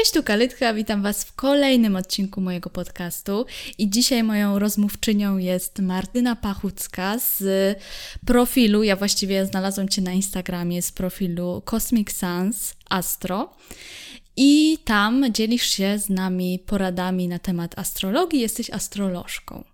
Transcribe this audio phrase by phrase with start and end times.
[0.00, 3.46] Cześć, tu Kalytka, witam Was w kolejnym odcinku mojego podcastu
[3.78, 7.42] i dzisiaj moją rozmówczynią jest Martyna Pachucka z
[8.26, 13.56] profilu, ja właściwie znalazłam Cię na Instagramie z profilu Cosmic Sans Astro
[14.36, 19.64] i tam dzielisz się z nami poradami na temat astrologii, jesteś astrolożką.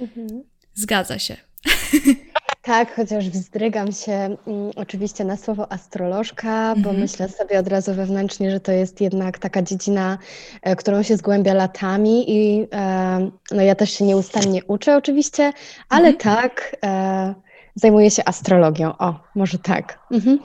[0.00, 0.42] Mhm.
[0.74, 1.36] Zgadza się.
[2.66, 4.36] Tak, chociaż wzdrygam się mm,
[4.76, 7.00] oczywiście na słowo astrolożka, bo Mhm.
[7.00, 10.18] myślę sobie od razu wewnętrznie, że to jest jednak taka dziedzina,
[10.62, 15.52] e, którą się zgłębia latami i e, no ja też się nieustannie uczę oczywiście,
[15.88, 16.16] ale Mhm.
[16.36, 17.34] tak, e,
[17.74, 18.92] zajmuję się astrologią.
[18.98, 19.98] O, może tak.
[20.10, 20.38] Mhm.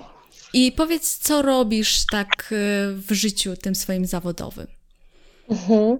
[0.53, 2.55] I powiedz, co robisz tak e,
[2.93, 4.67] w życiu tym swoim zawodowym?
[5.51, 5.97] Mhm.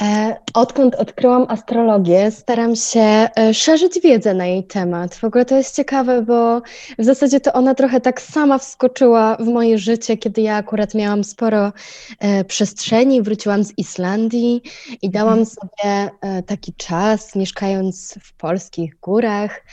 [0.00, 5.14] E, odkąd odkryłam astrologię, staram się e, szerzyć wiedzę na jej temat.
[5.14, 6.62] W ogóle to jest ciekawe, bo
[6.98, 11.24] w zasadzie to ona trochę tak sama wskoczyła w moje życie, kiedy ja akurat miałam
[11.24, 11.72] sporo
[12.20, 14.62] e, przestrzeni, wróciłam z Islandii
[15.02, 15.46] i dałam mhm.
[15.46, 16.10] sobie
[16.46, 19.64] taki czas, mieszkając w polskich górach,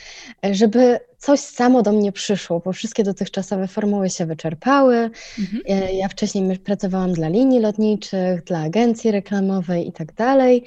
[0.52, 5.10] żeby coś samo do mnie przyszło, bo wszystkie dotychczasowe formuły się wyczerpały.
[5.38, 5.62] Mhm.
[5.68, 10.64] E, ja wcześniej pracowałam dla linii lotniczych, dla agencji reklamowej i tak dalej.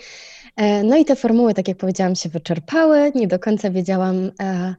[0.56, 3.12] E, no i te formuły, tak jak powiedziałam, się wyczerpały.
[3.16, 4.76] Nie do końca wiedziałam, e,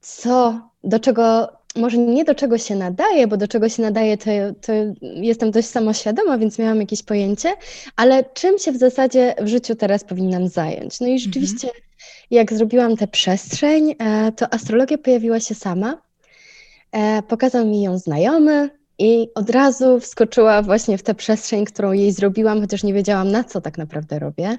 [0.00, 4.30] co, do czego, może nie do czego się nadaje, bo do czego się nadaje, to,
[4.60, 7.54] to jestem dość samoświadoma, więc miałam jakieś pojęcie,
[7.96, 11.00] ale czym się w zasadzie w życiu teraz powinnam zająć?
[11.00, 11.18] No i mhm.
[11.18, 11.68] rzeczywiście.
[11.68, 11.88] Mhm
[12.30, 16.02] jak zrobiłam tę przestrzeń, e, to astrologia pojawiła się sama.
[16.92, 22.12] E, pokazał mi ją znajomy i od razu wskoczyła właśnie w tę przestrzeń, którą jej
[22.12, 24.58] zrobiłam, chociaż nie wiedziałam, na co tak naprawdę robię.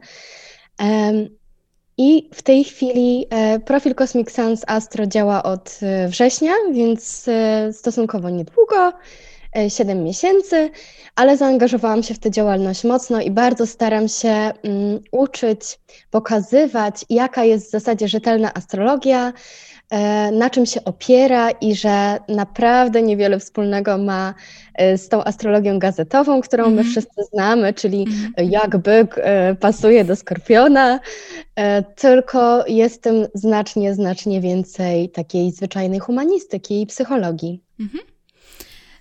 [2.01, 7.29] I w tej chwili e, profil Cosmic Sans Astro działa od września, więc
[7.71, 8.93] stosunkowo niedługo.
[9.69, 10.69] 7 miesięcy,
[11.15, 15.79] ale zaangażowałam się w tę działalność mocno i bardzo staram się um, uczyć,
[16.11, 19.33] pokazywać, jaka jest w zasadzie rzetelna astrologia, e,
[20.31, 24.33] na czym się opiera i że naprawdę niewiele wspólnego ma
[24.73, 26.75] e, z tą astrologią gazetową, którą mm -hmm.
[26.75, 26.91] my mhm.
[26.91, 28.51] wszyscy znamy, czyli mm -hmm.
[28.51, 30.99] jak byk e, pasuje do skorpiona,
[31.95, 37.63] tylko jest tym znacznie, znacznie więcej takiej zwyczajnej humanistyki i psychologii.
[37.79, 38.18] Mm -hmm.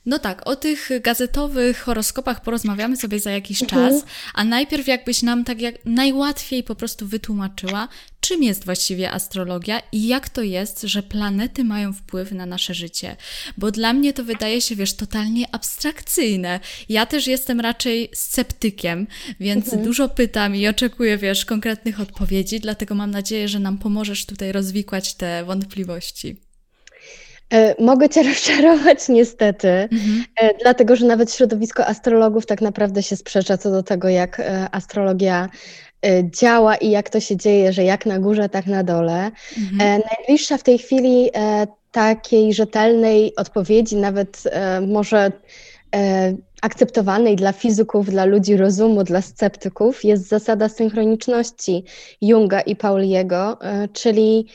[0.08, 3.90] No tak, o tych gazetowych horoskopach porozmawiamy sobie za jakiś mhm.
[3.90, 4.04] czas,
[4.34, 7.88] a najpierw jakbyś nam tak jak najłatwiej po prostu wytłumaczyła,
[8.20, 13.16] czym jest właściwie astrologia i jak to jest, że planety mają wpływ na nasze życie.
[13.58, 16.60] Bo dla mnie to wydaje się, wiesz, totalnie abstrakcyjne.
[16.88, 19.06] Ja też jestem raczej sceptykiem,
[19.40, 19.84] więc mhm.
[19.84, 25.14] dużo pytam i oczekuję, wiesz, konkretnych odpowiedzi, dlatego mam nadzieję, że nam pomożesz tutaj rozwikłać
[25.14, 26.47] te wątpliwości.
[27.52, 30.24] E, mogę Cię rozczarować niestety, mhm.
[30.40, 34.68] E, dlatego że nawet środowisko astrologów tak naprawdę się sprzecza co do tego, jak e,
[34.72, 35.48] astrologia
[36.24, 39.30] działa i jak to się dzieje, że jak na górze, tak na dole.
[39.58, 40.02] Mhm.
[40.16, 41.30] Najbliższa w tej chwili
[41.92, 44.42] takiej rzetelnej odpowiedzi, nawet
[44.86, 45.32] może
[46.62, 51.84] akceptowalnej dla fizyków, dla ludzi rozumu, dla sceptyków, jest zasada synchroniczności
[52.20, 53.58] Junga i Pauliego,
[53.92, 54.46] czyli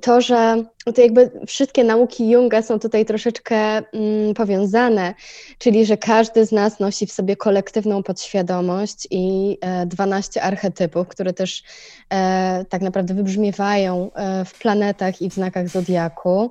[0.00, 5.14] to, że to jakby wszystkie nauki Junga są tutaj troszeczkę mm, powiązane,
[5.58, 11.32] czyli że każdy z nas nosi w sobie kolektywną podświadomość i e, 12 archetypów, które
[11.32, 11.62] też
[12.10, 16.50] e, tak naprawdę wybrzmiewają e, w planetach i w znakach zodiaku.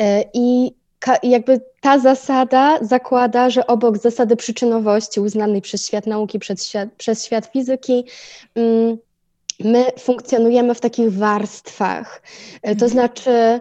[0.00, 0.74] E, I
[1.22, 7.24] jakby ta zasada zakłada, że obok zasady przyczynowości uznanej przez świat nauki, przez świat, przez
[7.24, 8.04] świat fizyki,
[8.54, 8.98] mm,
[9.60, 12.22] my funkcjonujemy w takich warstwach.
[12.62, 12.90] E, to mhm.
[12.90, 13.60] znaczy,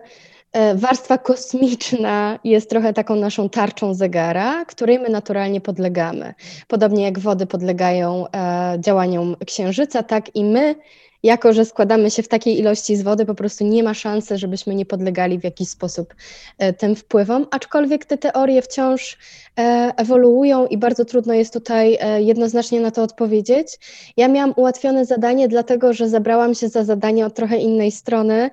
[0.53, 6.33] e, warstwa kosmiczna jest trochę taką naszą tarczą zegara, której my naturalnie podlegamy.
[6.67, 10.75] Podobnie jak wody podlegają e, działaniom księżyca, tak i my
[11.23, 14.75] jako że składamy się w takiej ilości z wody, po prostu nie ma szansy, żebyśmy
[14.75, 16.15] nie podlegali w jakiś sposób
[16.57, 19.17] e, tym wpływom, aczkolwiek te teorie wciąż
[19.59, 23.79] e, ewoluują i bardzo trudno jest tutaj e, jednoznacznie na to odpowiedzieć.
[24.17, 28.49] Ja miałam ułatwione zadanie, dlatego że zabrałam się za zadanie od trochę innej strony,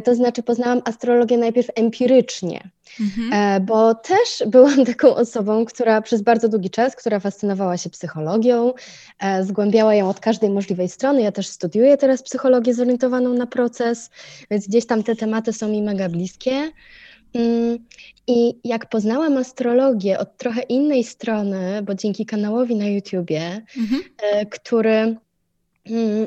[0.00, 2.70] to znaczy poznałam astrologię najpierw empirycznie.
[3.00, 3.32] Mhm.
[3.32, 8.72] E, bo też byłam taką osobą, która przez bardzo długi czas, która fascynowała się psychologią,
[9.18, 11.22] e, zgłębiała ją od każdej możliwej strony.
[11.22, 14.10] Ja też studiuję teraz psychologię zorientowaną na proces,
[14.50, 16.72] więc gdzieś tam te tematy są mi mega bliskie.
[17.34, 17.78] Mm,
[18.26, 24.02] I jak poznałam astrologię od trochę innej strony, bo dzięki kanałowi na YouTubie, mhm.
[24.22, 25.16] E, który
[25.86, 26.26] mm,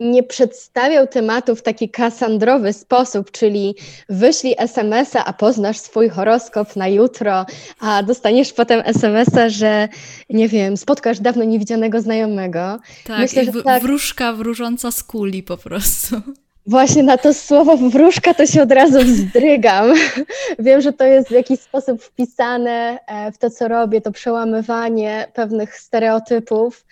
[0.00, 3.74] nie przedstawiał tematu w taki kasandrowy sposób, czyli
[4.08, 7.46] wyślij SMS-a, a poznasz swój horoskop na jutro,
[7.80, 9.88] a dostaniesz potem SMS-a, że
[10.30, 12.78] nie wiem, spotkasz dawno niewidzianego znajomego.
[13.04, 13.82] Tak, Myślę, że tak.
[13.82, 16.16] wróżka wróżąca z kuli po prostu.
[16.66, 19.94] Właśnie na to słowo wróżka to się od razu wzdrygam.
[20.58, 25.26] Wiem, że to jest w jakiś sposób wpisane e, w to, co robię, to przełamywanie
[25.34, 26.84] pewnych stereotypów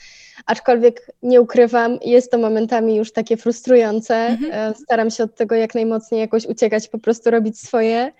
[0.46, 4.16] aczkolwiek nie ukrywam, jest to momentami już takie frustrujące.
[4.16, 4.52] Mhm.
[4.52, 8.12] E, staram się od tego jak najmocniej jakoś uciekać, po prostu robić swoje.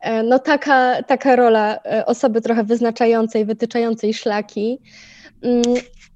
[0.00, 4.80] E, no taka, taka rola osoby trochę wyznaczającej, wytyczającej szlaki.
[5.42, 5.62] Mm,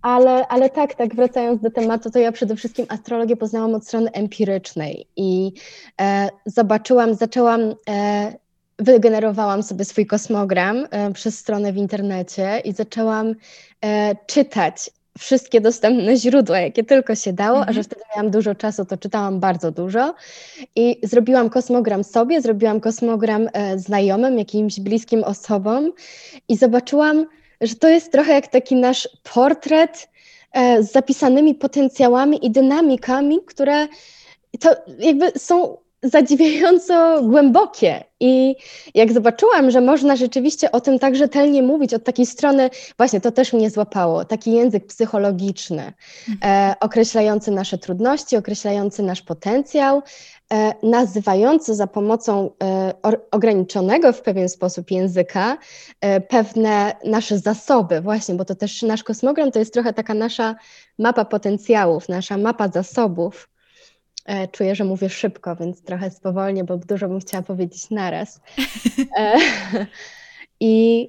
[0.02, 4.10] ale, ale tak, tak, wracając do tematu, to ja przede wszystkim astrologię poznałam od strony
[4.12, 5.52] empirycznej i
[6.00, 8.32] e, zobaczyłam, zaczęłam e,
[8.78, 13.34] wygenerowałam sobie swój kosmogram e, przez stronę w internecie i zaczęłam
[13.84, 17.84] e, czytać wszystkie dostępne źródła, jakie tylko się dało, a że mhm.
[17.84, 20.14] wtedy miałam dużo czasu, to czytałam bardzo dużo
[20.76, 25.92] i zrobiłam kosmogram sobie, zrobiłam kosmogram e, znajomym, jakimś bliskim osobom
[26.48, 27.26] i zobaczyłam,
[27.60, 30.08] że to jest trochę jak taki nasz portret
[30.52, 33.88] e, z zapisanymi potencjałami i dynamikami, które
[34.60, 38.04] to jakby są zadziwiająco głębokie.
[38.20, 38.56] I
[38.94, 43.30] jak zobaczyłam, że można rzeczywiście o tym tak rzetelnie mówić od takiej strony, właśnie to
[43.30, 45.92] też mnie złapało, taki język psychologiczny,
[46.44, 50.02] e, określający nasze trudności, określający nasz potencjał,
[50.52, 52.92] e, nazywający za pomocą e,
[53.30, 55.58] ograniczonego w pewien sposób języka
[56.00, 60.54] e, pewne nasze zasoby, właśnie, bo to też nasz kosmogram to jest trochę taka nasza
[60.98, 63.53] mapa potencjałów, nasza mapa zasobów.
[64.24, 68.40] E, czuję, że mówię szybko, więc trochę spowolnię, bo dużo bym chciała powiedzieć naraz.
[69.18, 69.36] E,
[70.60, 71.08] I,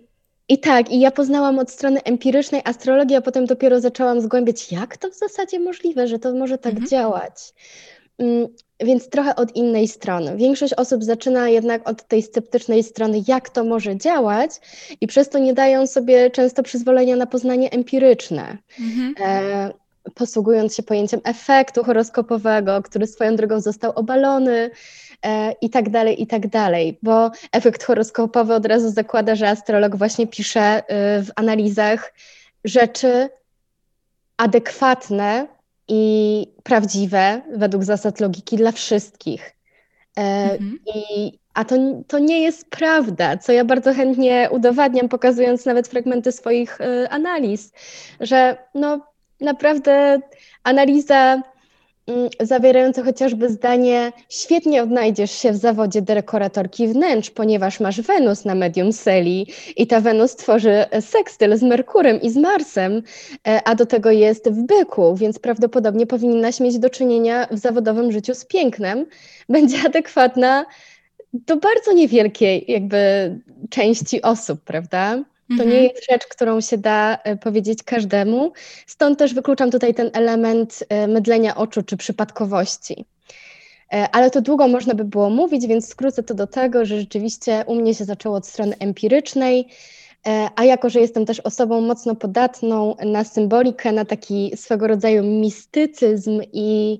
[0.49, 4.97] I tak, i ja poznałam od strony empirycznej astrologii, a potem dopiero zaczęłam zgłębiać, jak
[4.97, 6.89] to w zasadzie możliwe, że to może tak mhm.
[6.89, 7.53] działać.
[8.17, 8.47] Mm,
[8.79, 10.37] więc trochę od innej strony.
[10.37, 14.51] Większość osób zaczyna jednak od tej sceptycznej strony, jak to może działać,
[15.01, 18.57] i przez to nie dają sobie często przyzwolenia na poznanie empiryczne.
[18.79, 19.15] Mhm.
[19.19, 19.73] E,
[20.13, 24.71] posługując się pojęciem efektu horoskopowego, który swoją drogą został obalony
[25.23, 29.95] e, i tak dalej, i tak dalej, bo efekt horoskopowy od razu zakłada, że astrolog
[29.95, 30.83] właśnie pisze e,
[31.23, 32.13] w analizach
[32.63, 33.29] rzeczy
[34.37, 35.47] adekwatne
[35.87, 39.55] i prawdziwe według zasad logiki dla wszystkich.
[40.17, 40.21] E,
[40.51, 40.79] mhm.
[40.95, 41.75] I, a to,
[42.07, 46.77] to nie jest prawda, co ja bardzo chętnie udowadniam, pokazując nawet fragmenty swoich
[47.09, 47.71] analiz,
[48.19, 50.19] że no, naprawdę
[50.63, 51.41] analiza
[52.07, 58.55] mm, zawierająca chociażby zdanie świetnie odnajdziesz się w zawodzie dekoratorki wnętrz, ponieważ masz Wenus na
[58.55, 59.47] medium Seli
[59.77, 63.03] i ta Wenus tworzy sekstyl z Merkurem i z Marsem,
[63.47, 68.11] e, a do tego jest w byku, więc prawdopodobnie powinnaś mieć do czynienia w zawodowym
[68.11, 69.05] życiu z pięknem.
[69.49, 70.65] Będzie adekwatna
[71.33, 72.97] do bardzo niewielkiej jakby
[73.69, 75.23] części osób, prawda?
[75.47, 75.69] To mhm.
[75.69, 78.53] nie jest rzecz, którą się da e, powiedzieć każdemu.
[78.87, 83.05] Stąd też wykluczam tutaj ten element e, mydlenia oczu czy przypadkowości.
[83.93, 87.63] E, ale to długo można by było mówić, więc skrócę to do tego, że rzeczywiście
[87.67, 89.67] u mnie się zaczęło od strony empirycznej,
[90.55, 96.41] a jako, że jestem też osobą mocno podatną na symbolikę, na taki swego rodzaju mistycyzm
[96.53, 96.99] i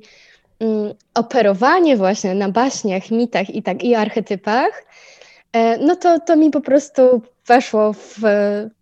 [0.59, 4.85] mm, operowanie właśnie na baśniach, mitach i tak i archetypach,
[5.79, 8.21] no to, to mi po prostu weszło w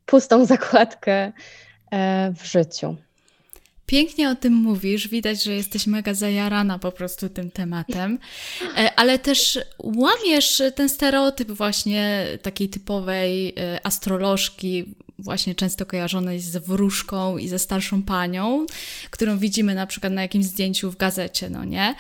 [0.05, 1.31] pustą zakładkę
[1.91, 2.95] e, w życiu.
[3.85, 8.19] Pięknie o tym mówisz, widać, że jesteś mega zajarana po prostu tym tematem,
[8.77, 16.57] e, ale też łamiesz ten stereotyp właśnie takiej typowej e, astrolożki, właśnie często kojarzonej z
[16.57, 18.65] wróżką i ze starszą panią,
[19.09, 21.95] którą widzimy na przykład na jakimś zdjęciu w gazecie, no nie?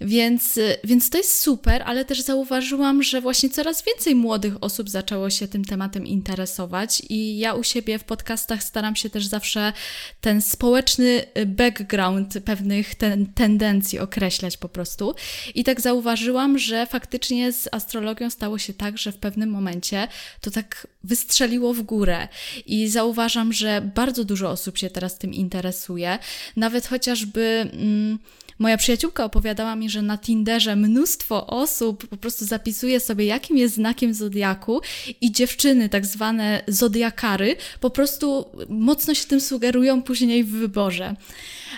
[0.00, 5.30] Więc, więc to jest super, ale też zauważyłam, że właśnie coraz więcej młodych osób zaczęło
[5.30, 9.72] się tym tematem interesować i ja u siebie w podcastach staram się też zawsze
[10.20, 15.14] ten społeczny background pewnych ten, tendencji określać po prostu.
[15.54, 20.08] I tak zauważyłam, że faktycznie z astrologią stało się tak, że w pewnym momencie
[20.40, 22.28] to tak wystrzeliło w górę
[22.66, 26.18] i zauważam, że bardzo dużo osób się teraz tym interesuje,
[26.56, 27.70] nawet chociażby.
[27.72, 28.18] Mm,
[28.60, 33.74] Moja przyjaciółka opowiadała mi, że na Tinderze mnóstwo osób po prostu zapisuje sobie, jakim jest
[33.74, 34.80] znakiem zodiaku
[35.20, 41.16] i dziewczyny, tak zwane zodiakary, po prostu mocno się tym sugerują później w wyborze.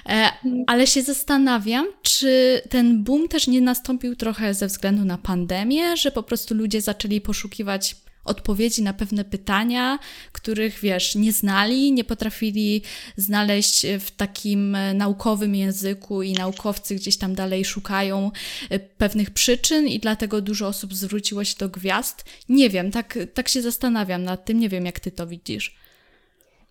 [0.08, 0.28] E,
[0.66, 6.10] ale się zastanawiam, czy ten boom też nie nastąpił trochę ze względu na pandemię, że
[6.10, 9.98] po prostu ludzie zaczęli poszukiwać odpowiedzi na pewne pytania,
[10.32, 12.82] których wiesz, nie znali, nie potrafili
[13.16, 18.30] znaleźć w takim e, naukowym języku i naukowcy gdzieś tam dalej szukają
[18.70, 22.24] e, pewnych przyczyn i dlatego dużo osób zwróciło się do gwiazd.
[22.48, 25.76] Nie wiem, tak, tak się zastanawiam nad tym, nie wiem jak ty to widzisz.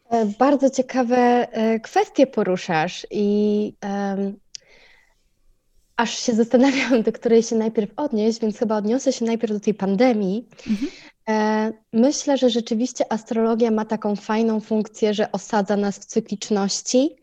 [0.10, 1.48] E, bardzo ciekawe
[1.84, 4.36] kwestie poruszasz i um,
[6.01, 9.74] aż się zastanawiam, do której się najpierw odnieść, więc chyba odniosę się najpierw do tej
[9.74, 10.48] pandemii.
[10.70, 10.91] Mhm.
[11.31, 17.15] E, myślę, że rzeczywiście astrologia ma taką fajną funkcję, że osadza nas w cykliczności,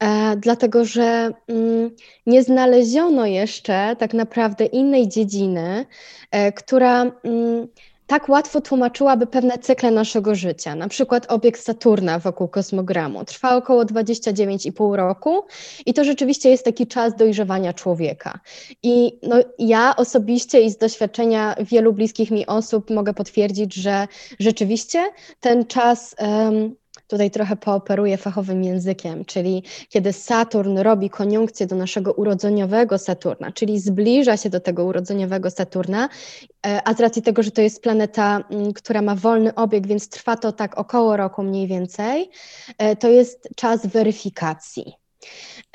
[0.00, 1.90] e, dlatego że mm,
[2.26, 5.86] nie znaleziono jeszcze tak naprawdę innej dziedziny,
[6.30, 7.68] e, która mm,
[8.10, 10.74] tak łatwo tłumaczyłaby pewne cykle naszego życia.
[10.74, 15.46] Na przykład obiekt Saturna wokół kosmogramu trwa około 29,5 roku
[15.86, 18.40] i to rzeczywiście jest taki czas dojrzewania człowieka.
[18.82, 25.04] I no, ja osobiście i z doświadczenia wielu bliskich mi osób mogę potwierdzić, że rzeczywiście
[25.40, 26.74] ten czas um,
[27.10, 33.80] Tutaj trochę pooperuję fachowym językiem, czyli kiedy Saturn robi koniunkcję do naszego urodzeniowego Saturna, czyli
[33.80, 36.08] zbliża się do tego urodzeniowego Saturna,
[36.66, 40.08] e, a z racji tego, że to jest planeta, mm, która ma wolny obieg, więc
[40.08, 42.30] trwa to tak około roku mniej więcej,
[42.78, 44.92] e, to jest czas weryfikacji.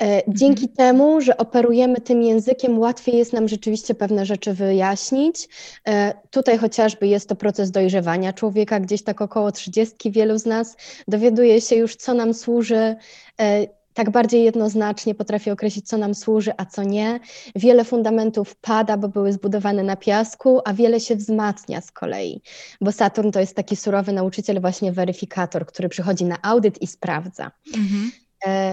[0.02, 0.76] E, dzięki mhm.
[0.76, 5.48] temu, że operujemy tym językiem, łatwiej jest nam rzeczywiście pewne rzeczy wyjaśnić.
[5.88, 10.76] E, tutaj chociażby jest to proces dojrzewania człowieka, gdzieś tak około 30 wielu z nas
[11.08, 12.96] dowiaduje się już, co nam służy.
[13.40, 17.20] E, tak bardziej jednoznacznie potrafi określić, co nam służy, a co nie.
[17.54, 22.42] Wiele fundamentów pada, bo były zbudowane na piasku, a wiele się wzmacnia z kolei,
[22.80, 27.50] bo Saturn to jest taki surowy nauczyciel, właśnie weryfikator, który przychodzi na audyt i sprawdza.
[27.76, 28.10] Mhm.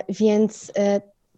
[0.09, 0.71] Więc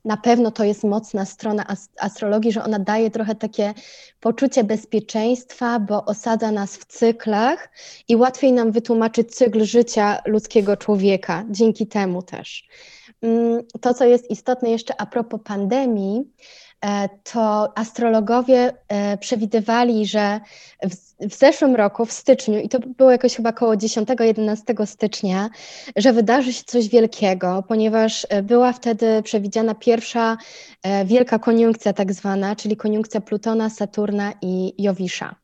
[0.05, 1.65] na pewno to jest mocna strona
[1.99, 3.73] astrologii, że ona daje trochę takie
[4.19, 7.69] poczucie bezpieczeństwa, bo osadza nas w cyklach
[8.07, 12.67] i łatwiej nam wytłumaczyć cykl życia ludzkiego człowieka, dzięki temu też.
[13.21, 16.23] Mm, to, co jest istotne jeszcze a propos pandemii,
[17.33, 20.39] to astrologowie e, przewidywali, że
[20.83, 20.95] w,
[21.29, 25.49] w, zeszłym roku, w styczniu, i to było jakoś chyba około 10-11 stycznia,
[25.95, 30.37] że wydarzy się coś wielkiego, ponieważ e, była wtedy przewidziana pierwsza
[31.05, 35.35] wielka koniunkcja, tak zwana, czyli koniunkcja Plutona, Saturna i Jowisza.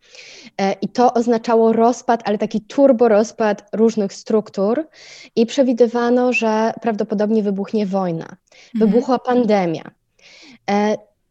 [0.81, 4.87] I to oznaczało rozpad, ale taki turbo rozpad różnych struktur,
[5.35, 8.37] i przewidywano, że prawdopodobnie wybuchnie wojna, mhm.
[8.73, 9.83] wybuchła pandemia.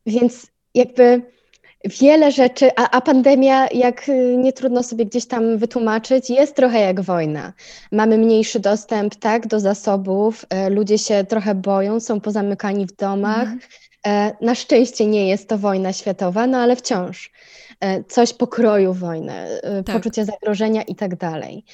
[0.07, 1.23] Więc jakby
[1.85, 6.80] wiele rzeczy, a, a, pandemia, jak y, nie trudno sobie gdzieś tam wytłumaczyć, jest trochę
[6.80, 7.52] jak wojna.
[7.92, 13.42] Mamy mniejszy dostęp tak, do zasobów, e, ludzie się trochę boją, są pozamykani w domach.
[13.42, 13.61] Mhm.
[14.07, 17.33] E, na szczęście nie jest to wojna światowa, no ale wciąż
[17.80, 19.33] e, coś pokroju wojny,
[19.87, 19.97] tak.
[19.97, 21.64] poczucie zagrożenia i tak dalej.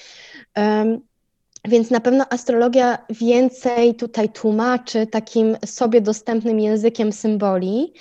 [1.68, 7.92] Więc na pewno astrologia więcej tutaj tłumaczy takim sobie dostępnym językiem symboli.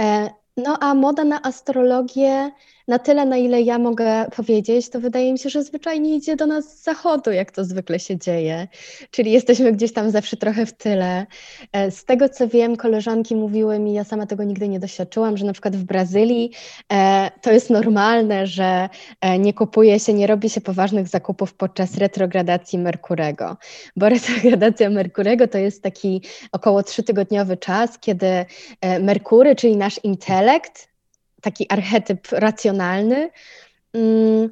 [0.00, 2.50] E, no a moda na astrologię
[2.88, 6.46] na tyle, na ile ja mogę powiedzieć, to wydaje mi się, że zwyczajnie idzie do
[6.46, 8.68] nas z zachodu, jak to zwykle się dzieje.
[9.10, 11.26] Czyli jesteśmy gdzieś tam zawsze trochę w tyle.
[11.72, 15.46] E, z tego co wiem, koleżanki mówiły mi, ja sama tego nigdy nie doświadczyłam, że
[15.46, 16.50] na przykład w Brazylii
[16.92, 18.88] e, to jest normalne, że
[19.20, 23.56] e, nie kupuje się, nie robi się poważnych zakupów podczas retrogradacji Merkurego,
[23.96, 28.26] bo retrogradacja Merkurego to jest taki około trzytygodniowy czas, kiedy
[29.00, 30.95] Merkury, czyli nasz intelekt,
[31.46, 33.30] taki archetyp racjonalny,
[33.94, 34.50] mm,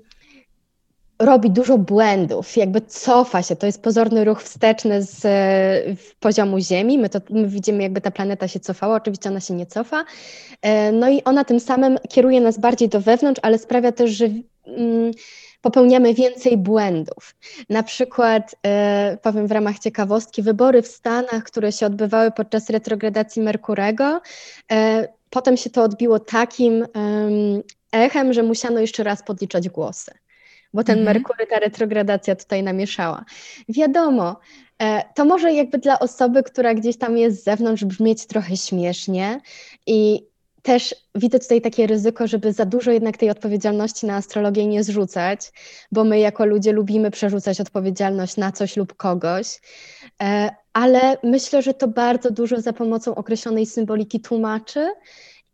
[1.18, 3.56] robi dużo błędów, jakby cofa się.
[3.56, 5.22] To jest pozorny ruch wsteczny z
[6.20, 6.98] poziomu Ziemi.
[6.98, 10.04] My, to, my widzimy, jakby ta planeta się cofała, oczywiście ona się nie cofa.
[10.62, 14.24] E, no i ona tym samym kieruje nas bardziej do wewnątrz, ale sprawia też, że
[14.66, 15.12] mm,
[15.64, 17.34] popełniamy więcej błędów.
[17.68, 23.42] Na przykład, e, powiem w ramach ciekawostki, wybory w Stanach, które się odbywały podczas retrogradacji
[23.42, 24.20] Merkurego,
[24.72, 26.86] e, potem się to odbiło takim
[27.92, 30.12] echem, że musiano jeszcze raz podliczać głosy,
[30.74, 31.16] bo ten mhm.
[31.16, 33.24] Merkury, ta retrogradacja tutaj namieszała.
[33.68, 34.36] Wiadomo,
[34.82, 39.40] e, to może jakby dla osoby, która gdzieś tam jest z zewnątrz brzmieć trochę śmiesznie
[39.86, 40.26] i
[40.64, 45.52] też widzę tutaj takie ryzyko, żeby za dużo jednak tej odpowiedzialności na astrologię nie zrzucać,
[45.92, 49.60] bo my jako ludzie lubimy przerzucać odpowiedzialność na coś lub kogoś,
[50.22, 54.92] e, ale myślę, że to bardzo dużo za pomocą określonej symboliki tłumaczy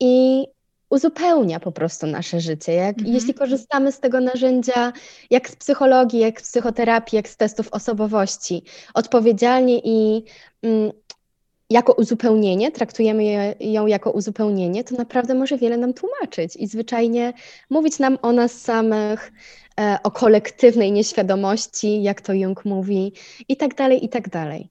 [0.00, 0.46] i
[0.90, 2.72] uzupełnia po prostu nasze życie.
[2.72, 3.14] Jak, mhm.
[3.14, 4.92] Jeśli korzystamy z tego narzędzia,
[5.30, 8.62] jak z psychologii, jak z psychoterapii, jak z testów osobowości,
[8.94, 10.24] odpowiedzialnie i
[10.62, 10.92] mm,
[11.70, 17.32] jako uzupełnienie, traktujemy je, ją jako uzupełnienie, to naprawdę może wiele nam tłumaczyć i zwyczajnie
[17.70, 19.32] mówić nam o nas samych,
[20.02, 23.12] o kolektywnej nieświadomości, jak to Jung mówi,
[23.48, 24.70] i tak dalej, i tak dalej.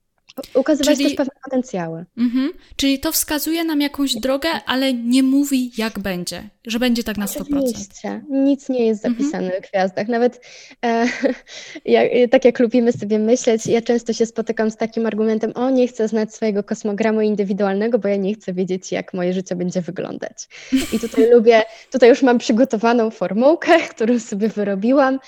[0.53, 1.05] Ukazywać Czyli...
[1.05, 2.05] też pewne potencjały.
[2.17, 2.51] Mhm.
[2.75, 7.25] Czyli to wskazuje nam jakąś drogę, ale nie mówi, jak będzie, że będzie tak na
[7.25, 7.41] 100%.
[7.41, 8.21] Oczywiście.
[8.29, 9.23] Nic nie jest mhm.
[9.23, 9.63] zapisane mhm.
[9.63, 10.07] w gwiazdach.
[10.07, 10.41] Nawet
[10.85, 11.05] e,
[11.85, 15.87] jak, tak jak lubimy sobie myśleć, ja często się spotykam z takim argumentem, o nie
[15.87, 20.47] chcę znać swojego kosmogramu indywidualnego, bo ja nie chcę wiedzieć, jak moje życie będzie wyglądać.
[20.93, 25.19] I tutaj lubię, tutaj już mam przygotowaną formułkę, którą sobie wyrobiłam.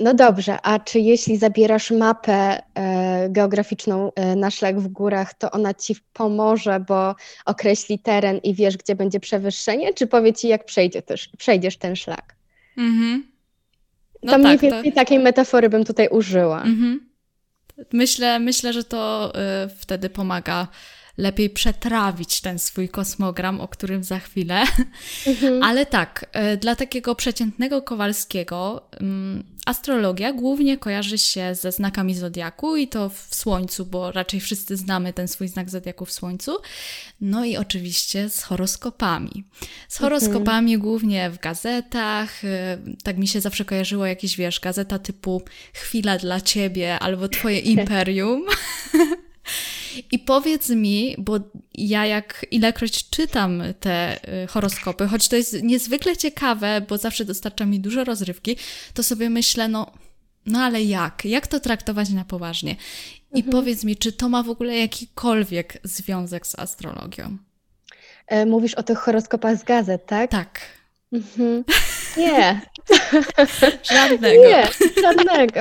[0.00, 5.50] No dobrze, a czy jeśli zabierasz mapę e, geograficzną e, na szlak w górach, to
[5.50, 7.14] ona ci pomoże, bo
[7.44, 11.96] określi teren i wiesz, gdzie będzie przewyższenie, czy powie ci, jak przejdzie też, przejdziesz ten
[11.96, 12.34] szlak?
[12.76, 13.26] Mhm.
[14.22, 14.96] No to mniej tak, więcej to...
[14.96, 16.62] takiej metafory bym tutaj użyła.
[16.62, 17.08] Mhm.
[17.92, 19.32] Myślę, myślę, że to
[19.64, 20.68] y, wtedy pomaga
[21.18, 24.64] lepiej przetrawić ten swój kosmogram, o którym za chwilę.
[25.26, 25.62] Mhm.
[25.62, 32.76] Ale tak, e, dla takiego przeciętnego Kowalskiego mm, astrologia głównie kojarzy się ze znakami zodiaku
[32.76, 36.56] i to w Słońcu, bo raczej wszyscy znamy ten swój znak zodiaku w Słońcu.
[37.20, 39.44] No i oczywiście z horoskopami.
[39.88, 40.00] Z mhm.
[40.00, 40.80] horoskopami mhm.
[40.80, 42.44] głównie w gazetach.
[42.44, 45.42] E, tak mi się zawsze kojarzyło jakieś, wiesz, gazeta typu
[45.74, 48.44] Chwila dla ciebie albo Twoje imperium.
[50.12, 51.38] I powiedz mi, bo
[51.74, 57.66] ja jak ilekroć czytam te y, horoskopy, choć to jest niezwykle ciekawe, bo zawsze dostarcza
[57.66, 58.56] mi dużo rozrywki,
[58.94, 59.92] to sobie myślę, no,
[60.46, 61.24] no ale jak?
[61.24, 62.76] Jak to traktować na poważnie?
[63.34, 63.52] I mhm.
[63.52, 67.38] powiedz mi, czy to ma w ogóle jakikolwiek związek z astrologią?
[68.26, 70.30] E, mówisz o tych horoskopach z gazet, tak?
[70.30, 70.60] Tak.
[71.12, 71.64] Mhm.
[72.16, 72.60] Nie.
[73.82, 74.42] żadnego.
[74.42, 74.62] Nie,
[75.02, 75.60] żadnego.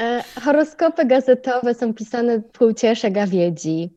[0.00, 3.90] E, horoskopy gazetowe są pisane płciesze gawiedzi.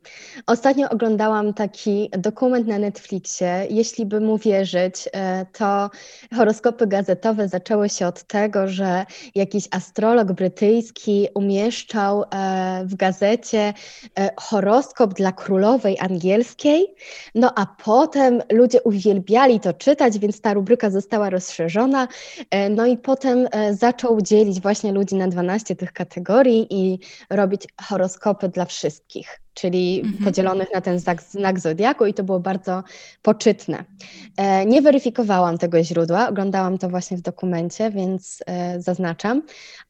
[0.48, 3.68] Ostatnio oglądałam taki dokument na Netflixie.
[3.70, 5.90] Jeśli by mu wierzyć, e, to
[6.36, 12.28] horoskopy gazetowe zaczęły się od tego, że jakiś astrolog brytyjski umieszczał e,
[12.86, 13.74] w gazecie
[14.20, 16.96] e, horoskop dla królowej angielskiej.
[17.36, 22.08] No a potem ludzie uwielbiali to czytać, więc ta rubryka została rozszerzona.
[22.52, 27.00] E, no i potem e, zaczął dzielić właśnie ludzi na 12 tych kategorii i
[27.30, 30.24] robić horoskopy dla wszystkich, czyli mhm.
[30.24, 32.84] podzielonych na ten znak, znak zodiaku i to było bardzo
[33.22, 33.86] poczytne.
[34.38, 38.44] E, nie weryfikowałam tego źródła, oglądałam to właśnie w dokumencie, więc
[38.78, 39.42] zaznaczam,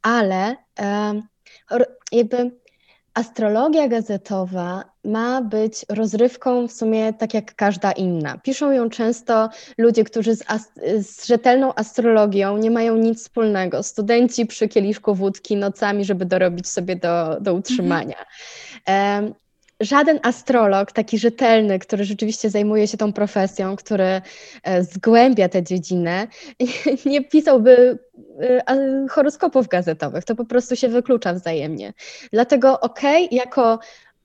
[0.01, 0.55] ale
[2.11, 2.60] jakby
[3.13, 8.37] Astrologia gazetowa ma być rozrywką w sumie tak jak każda inna.
[8.37, 10.43] Piszą ją często ludzie, którzy z,
[10.99, 13.83] z, rzetelną astrologią nie mają nic wspólnego.
[13.83, 18.25] Studenci przy kieliszku wódki nocami, żeby dorobić sobie do, do utrzymania.
[18.85, 19.33] Mhm
[19.81, 24.21] żaden astrolog, taki rzetelny, który rzeczywiście zajmuje się tą profesją, który
[24.63, 26.27] e, zgłębia tę dziedzinę,
[27.05, 27.99] nie pisałby
[29.09, 30.23] horoskopów gazetowych.
[30.23, 31.93] To po prostu się wyklucza wzajemnie.
[32.31, 33.79] Dlatego okej, okay, jako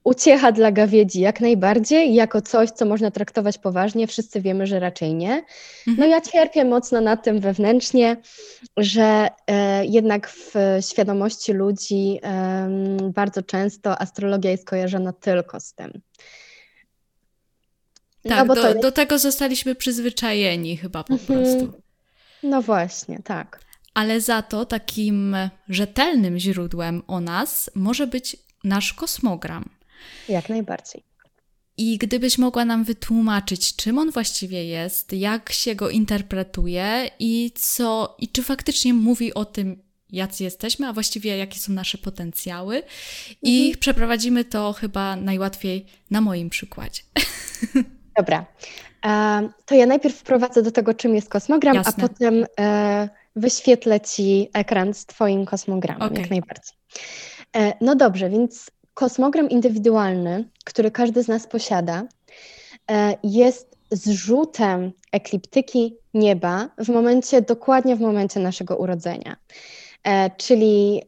[0.07, 5.13] Uciecha dla gawiedzi jak najbardziej, jako coś, co można traktować poważnie, wszyscy wiemy, że raczej
[5.13, 5.43] nie.
[5.87, 6.11] No mhm.
[6.11, 8.17] ja cierpię mocno nad tym wewnętrznie,
[8.77, 10.53] że e, jednak w
[10.91, 12.69] świadomości ludzi e,
[13.13, 16.01] bardzo często astrologia jest kojarzona tylko z tym.
[18.25, 18.81] No tak, no do, jest...
[18.81, 21.43] do, tego zostaliśmy przyzwyczajeni chyba po mhm.
[21.43, 21.81] prostu.
[22.43, 23.66] No właśnie, tak.
[23.97, 25.35] Ale za to takim
[25.69, 29.69] rzetelnym źródłem o nas może być nasz kosmogram.
[30.29, 31.03] Jak najbardziej.
[31.77, 38.15] I gdybyś mogła nam wytłumaczyć, czym on właściwie jest, jak się go interpretuje i co,
[38.19, 42.83] i czy faktycznie mówi o tym, jacy jesteśmy, a właściwie jakie są nasze potencjały.
[43.41, 43.79] I mhm.
[43.79, 47.01] przeprowadzimy to chyba najłatwiej na moim przykładzie.
[48.17, 48.45] Dobra.
[49.05, 51.93] E, to ja najpierw wprowadzę do tego, czym jest kosmogram, Jasne.
[52.03, 56.17] a potem e, wyświetlę Ci ekran z Twoim kosmogramem, okay.
[56.21, 56.77] jak najbardziej.
[57.55, 62.03] E, no dobrze, więc Kosmogram indywidualny, który każdy z nas posiada,
[62.91, 69.35] e, jest zrzutem ekliptyki nieba w momencie, dokładnie w momencie naszego urodzenia.
[70.03, 71.01] E, czyli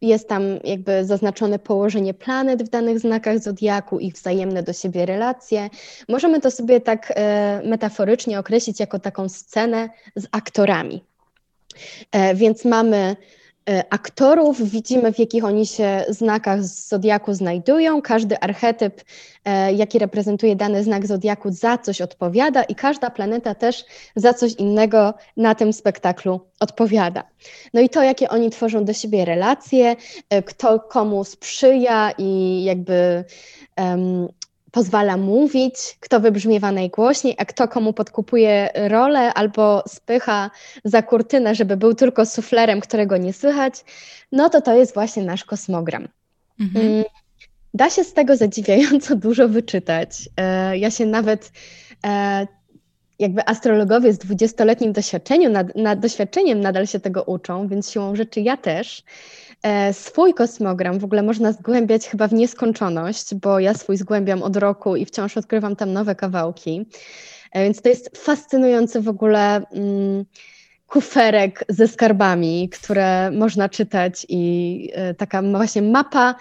[0.00, 5.70] jest tam jakby zaznaczone położenie planet w danych znakach zodiaku, ich wzajemne do siebie relacje.
[6.08, 7.12] Możemy to sobie tak
[7.64, 11.04] metaforycznie określić jako taką scenę z aktorami.
[12.34, 13.16] Więc mamy
[13.70, 18.02] E, aktorów, widzimy w jakich oni się znakach z zodiaku znajdują.
[18.02, 19.02] Każdy archetyp,
[19.44, 23.84] e, jaki reprezentuje dany znak zodiaku, za coś odpowiada i każda planeta też
[24.16, 27.24] za coś innego na tym spektaklu odpowiada.
[27.74, 29.96] No i to, jakie oni tworzą do siebie relacje,
[30.30, 33.24] e, kto komu sprzyja i jakby
[33.76, 34.28] um,
[34.72, 40.50] pozwala mówić, kto wybrzmiewa najgłośniej, a kto komu podkupuje rolę albo spycha
[40.84, 43.74] za kurtynę, żeby był tylko suflerem, którego nie słychać,
[44.32, 46.08] no to to jest właśnie nasz kosmogram.
[46.60, 46.86] Mhm.
[46.86, 47.04] Mm,
[47.74, 50.28] da się z tego zadziwiająco dużo wyczytać.
[50.36, 51.52] E, ja się nawet
[52.06, 52.46] e,
[53.18, 58.40] jakby astrologowie z dwudziestoletnim doświadczeniem, nad, nad, doświadczeniem nadal się tego uczą, więc siłą rzeczy
[58.40, 59.04] ja też.
[59.62, 64.56] E, swój kosmogram w ogóle można zgłębiać chyba w nieskończoność, bo ja swój zgłębiam od
[64.56, 66.86] roku i wciąż odkrywam tam nowe kawałki.
[67.52, 70.24] E, więc to jest fascynujący w ogóle mm,
[70.86, 76.34] kuferek ze skarbami, które można czytać i e, taka właśnie mapa,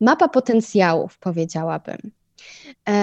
[0.00, 1.98] mapa potencjałów, powiedziałabym.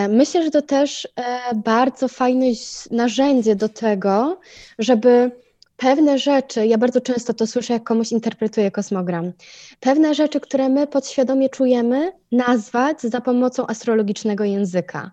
[0.09, 1.07] Myślę, że to też
[1.55, 2.45] bardzo fajne
[2.91, 4.39] narzędzie do tego,
[4.79, 5.31] żeby
[5.77, 9.31] pewne rzeczy, ja bardzo często to słyszę, jak komuś interpretuję kosmogram,
[9.79, 15.11] pewne rzeczy, które my podświadomie czujemy, nazwać za pomocą astrologicznego języka.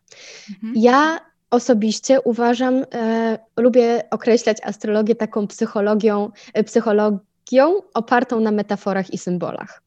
[0.51, 0.73] Mhm.
[0.77, 9.19] Ja osobiście uważam, e, lubię określać astrologię taką psychologią, e, psychologią opartą na metaforach i
[9.19, 9.83] symbolach.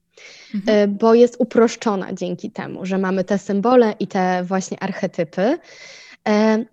[0.55, 0.77] Mhm.
[0.77, 5.57] E, bo jest uproszczona dzięki temu, że mamy te symbole i te właśnie archetypy.
[6.27, 6.65] E,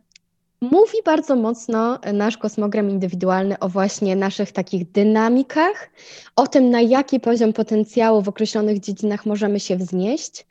[0.60, 5.90] Mówi bardzo mocno nasz kosmogram indywidualny o właśnie naszych takich dynamikach,
[6.36, 10.46] o tym, na jaki poziom potencjału w określonych dziedzinach możemy się wznieść.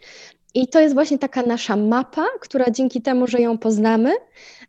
[0.54, 4.14] I to jest właśnie taka nasza mapa, która dzięki temu, że ją poznamy,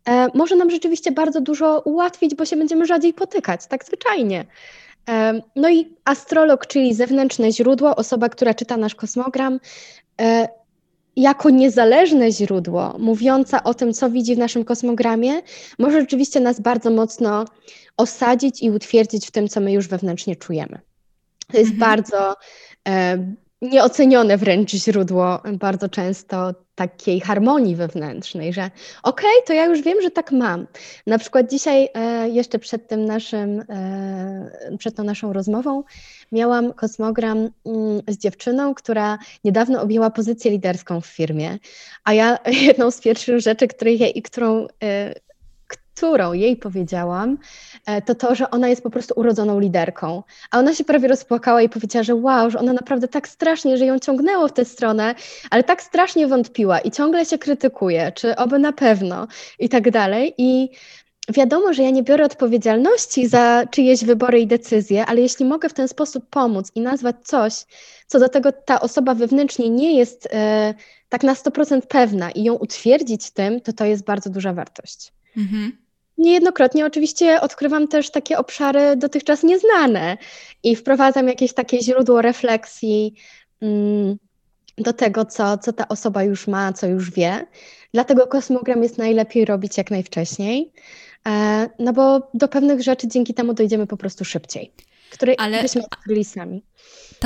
[0.09, 4.45] e, może nam rzeczywiście bardzo dużo ułatwić, bo się będziemy rzadziej potykać, tak zwyczajnie.
[5.09, 9.59] E, no i astrolog, czyli zewnętrzne źródło, osoba, która czyta nasz kosmogram,
[10.21, 10.47] e,
[11.15, 15.41] jako niezależne źródło, mówiąca o tym, co widzi w naszym kosmogramie,
[15.79, 17.45] może rzeczywiście nas bardzo mocno
[17.97, 20.79] osadzić i utwierdzić w tym, co my już wewnętrznie czujemy.
[21.51, 21.91] To jest mhm.
[21.91, 22.35] bardzo
[22.87, 23.17] e,
[23.71, 28.71] nieocenione wręcz źródło bardzo często takiej harmonii wewnętrznej, że
[29.03, 30.67] okej, okay, to ja już wiem, że tak mam.
[31.07, 35.83] Na przykład dzisiaj, e, jeszcze przed tym naszym, e, przed tą naszą rozmową,
[36.31, 37.51] miałam kosmogram mm,
[38.07, 41.57] z dziewczyną, która niedawno objęła pozycję liderską w firmie,
[42.03, 45.13] a ja jedną z pierwszych rzeczy, której, którą e,
[45.95, 47.37] którą jej powiedziałam,
[47.85, 50.23] e, to to, że ona jest po prostu urodzoną liderką.
[50.51, 53.85] A ona się prawie rozpłakała i powiedziała, że wow, że ona naprawdę tak strasznie, że
[53.85, 55.15] ją ciągnęło w tę stronę,
[55.49, 59.27] ale tak strasznie wątpiła i ciągle się krytykuje, czy oby na pewno
[59.59, 60.33] i tak dalej.
[60.37, 60.69] I
[61.29, 65.73] wiadomo, że ja nie biorę odpowiedzialności za czyjeś wybory i decyzje, ale jeśli mogę w
[65.73, 67.53] ten sposób pomóc i nazwać coś,
[68.07, 70.73] co do tego ta osoba wewnętrznie nie jest e,
[71.09, 75.13] tak na 100% pewna i ją utwierdzić w tym, to to jest bardzo duża wartość.
[75.37, 75.84] Mhm.
[76.17, 80.17] Niejednokrotnie oczywiście odkrywam też takie obszary dotychczas nieznane
[80.63, 83.13] i wprowadzam jakieś takie źródło refleksji
[83.61, 84.17] mm,
[84.77, 87.45] do tego, co, co ta osoba już ma, co już wie.
[87.93, 90.71] Dlatego kosmogram jest najlepiej robić jak najwcześniej,
[91.27, 94.71] e, no bo do pewnych rzeczy dzięki temu dojdziemy po prostu szybciej,
[95.11, 95.61] które Ale...
[95.61, 96.63] byśmy odkryli sami.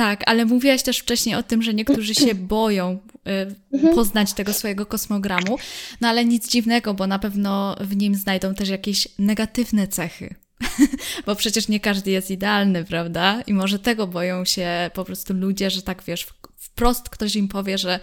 [0.00, 3.94] Tak, ale mówiłaś też wcześniej o tym, że niektórzy się boją y, mhm.
[3.94, 5.58] poznać tego swojego kosmogramu,
[6.00, 10.34] no ale nic dziwnego, bo na pewno w nim znajdą też jakieś negatywne cechy.
[11.26, 13.42] bo przecież nie każdy jest idealny, prawda?
[13.46, 17.78] I może tego boją się po prostu ludzie, że tak wiesz, wprost ktoś im powie,
[17.78, 18.00] że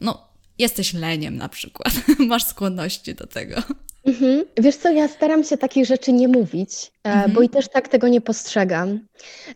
[0.00, 0.29] no,
[0.60, 1.92] jesteś leniem na przykład,
[2.30, 3.62] masz skłonności do tego.
[4.06, 4.44] Mhm.
[4.56, 7.32] Wiesz co, ja staram się takich rzeczy nie mówić, e, mhm.
[7.32, 9.00] bo i też tak tego nie postrzegam.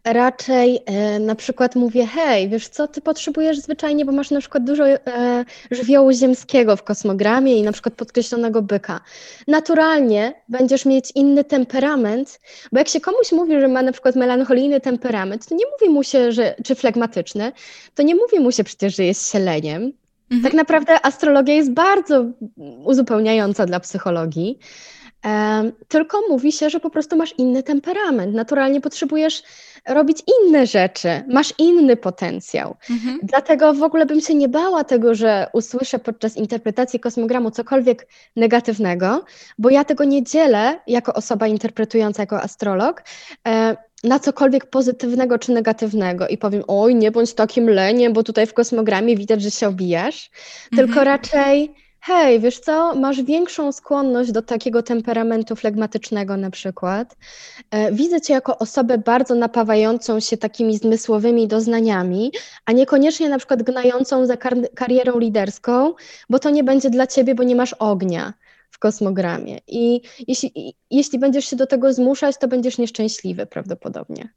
[0.05, 4.64] Raczej e, na przykład mówię, hej, wiesz co, ty potrzebujesz zwyczajnie, bo masz na przykład
[4.64, 4.99] dużo e,
[5.71, 9.01] żywiołu ziemskiego w kosmogramie i na przykład podkreślonego byka.
[9.49, 12.40] Naturalnie będziesz mieć inny temperament,
[12.73, 16.03] bo jak się komuś mówi, że ma na przykład melancholijny temperament, to nie mówi mu
[16.03, 17.53] się, że, czy flegmatyczny,
[17.95, 19.93] to nie mówi mu się przecież, że jest sieleniem,
[20.31, 20.43] Mhm.
[20.43, 22.25] Tak naprawdę astrologia jest bardzo
[22.85, 24.59] uzupełniająca dla psychologii.
[25.89, 28.35] tylko mówi się, że po prostu masz inny temperament.
[28.35, 29.43] Naturalnie potrzebujesz
[29.89, 32.77] robić inne rzeczy, masz inny potencjał.
[32.91, 33.19] Mhm.
[33.23, 39.25] Dlatego w ogóle bym się nie bała tego, że usłyszę podczas interpretacji kosmogramu cokolwiek negatywnego,
[39.59, 43.03] bo ja tego nie dzielę jako osoba interpretująca, jako astrolog
[44.05, 48.55] na cokolwiek pozytywnego czy negatywnego i powiem, oj, nie bądź takim leniem, bo tutaj w
[48.55, 50.31] kosmogramie widać, że się obijasz,
[50.73, 50.88] mhm.
[50.88, 51.75] tylko raczej
[52.07, 57.17] hej, wiesz co, masz większą skłonność do takiego temperamentu flegmatycznego na przykład.
[57.71, 62.33] E, widzę cię jako osobę bardzo napawającą się takimi zmysłowymi doznaniami,
[62.64, 65.95] a niekoniecznie na przykład gnającą za kar karierą liderską,
[66.31, 68.33] bo to nie będzie dla ciebie, bo nie masz ognia
[68.75, 69.59] w kosmogramie.
[69.67, 74.29] I jeśli, jeśli będziesz się do tego zmuszać, to będziesz nieszczęśliwy prawdopodobnie.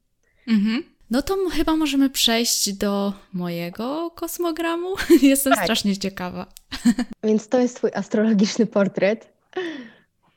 [0.47, 0.83] Mhm.
[1.09, 4.95] No to chyba możemy przejść do mojego kosmogramu.
[5.21, 5.63] Jestem tak.
[5.63, 6.45] strasznie ciekawa.
[7.23, 9.33] Więc to jest twój astrologiczny portret.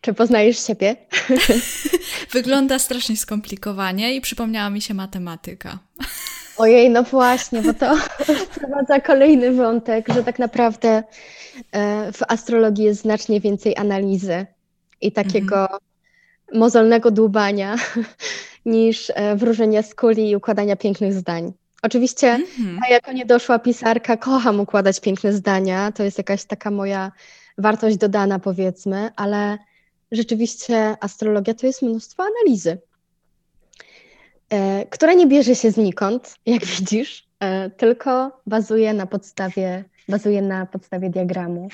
[0.00, 0.96] Czy poznajesz siebie?
[2.32, 5.78] Wygląda strasznie skomplikowanie i przypomniała mi się matematyka.
[6.60, 7.96] Ojej, no właśnie, bo to
[8.50, 11.02] wprowadza kolejny wątek, że tak naprawdę
[11.72, 14.46] e, w astrologii jest znacznie więcej analizy
[15.00, 15.80] i takiego mhm.
[16.54, 17.76] mozolnego dłubania
[18.66, 21.52] niż e, wróżenia z kuli i układania pięknych zdań.
[21.82, 22.78] Oczywiście mhm.
[22.88, 27.12] ja jako niedoszła pisarka kocham układać piękne zdania, to jest jakaś taka moja
[27.58, 29.58] wartość dodana powiedzmy, ale
[30.12, 32.78] rzeczywiście astrologia to jest mnóstwo analizy,
[34.90, 41.10] która nie bierze się znikąd, jak widzisz, e, tylko bazuje na podstawie, bazuje na podstawie
[41.10, 41.68] diagramu,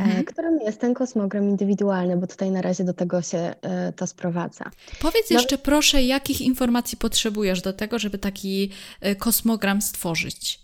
[0.00, 0.24] e, mhm.
[0.24, 3.54] którym jest ten kosmogram indywidualny, bo tutaj na razie do tego się
[3.96, 4.70] to sprowadza.
[5.00, 8.70] Powiedz no, jeszcze proszę, jakich informacji potrzebujesz do tego, żeby taki
[9.18, 10.63] kosmogram stworzyć?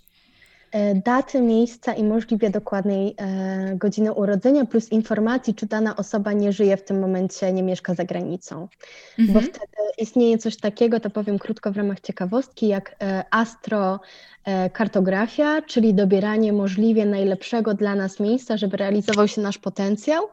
[0.73, 6.53] E, daty, miejsca i możliwie dokładnej e, godziny urodzenia, plus informacji, czy dana osoba nie
[6.53, 8.69] żyje w tym momencie, nie mieszka za granicą.
[9.19, 9.35] Mhm.
[9.35, 14.01] Bo wtedy istnieje coś takiego, to powiem krótko w ramach ciekawostki, jak e, astro
[14.73, 20.29] kartografia, czyli dobieranie możliwie najlepszego dla nas miejsca, żeby realizował się nasz potencjał,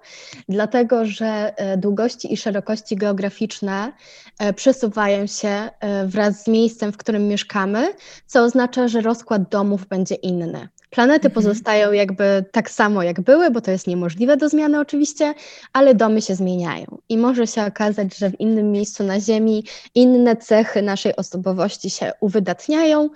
[0.49, 3.91] dlatego że e, długości i szerokości geograficzne
[4.39, 5.69] e, przesuwają się
[6.05, 7.93] wraz z miejscem, w którym mieszkamy,
[8.25, 10.67] co oznacza, że rozkład domów będzie inny.
[10.89, 11.33] Planety mhm.
[11.33, 15.33] pozostają jakby tak samo jak były, bo to jest niemożliwe do zmiany oczywiście,
[15.73, 16.85] ale domy się zmieniają.
[17.09, 19.63] I może się okazać, że w innym miejscu na Ziemi
[19.95, 23.09] inne cechy naszej osobowości się uwydatniają,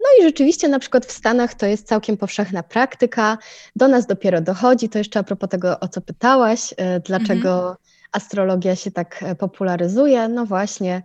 [0.00, 3.38] no i rzeczywiście na przykład w Stanach to jest całkiem powszechna praktyka.
[3.76, 7.76] Do nas dopiero dochodzi, to jeszcze a propos tego, o co pytałaś, e, dlaczego mhm.
[8.12, 10.28] astrologia się tak e, popularyzuje.
[10.28, 11.02] No właśnie,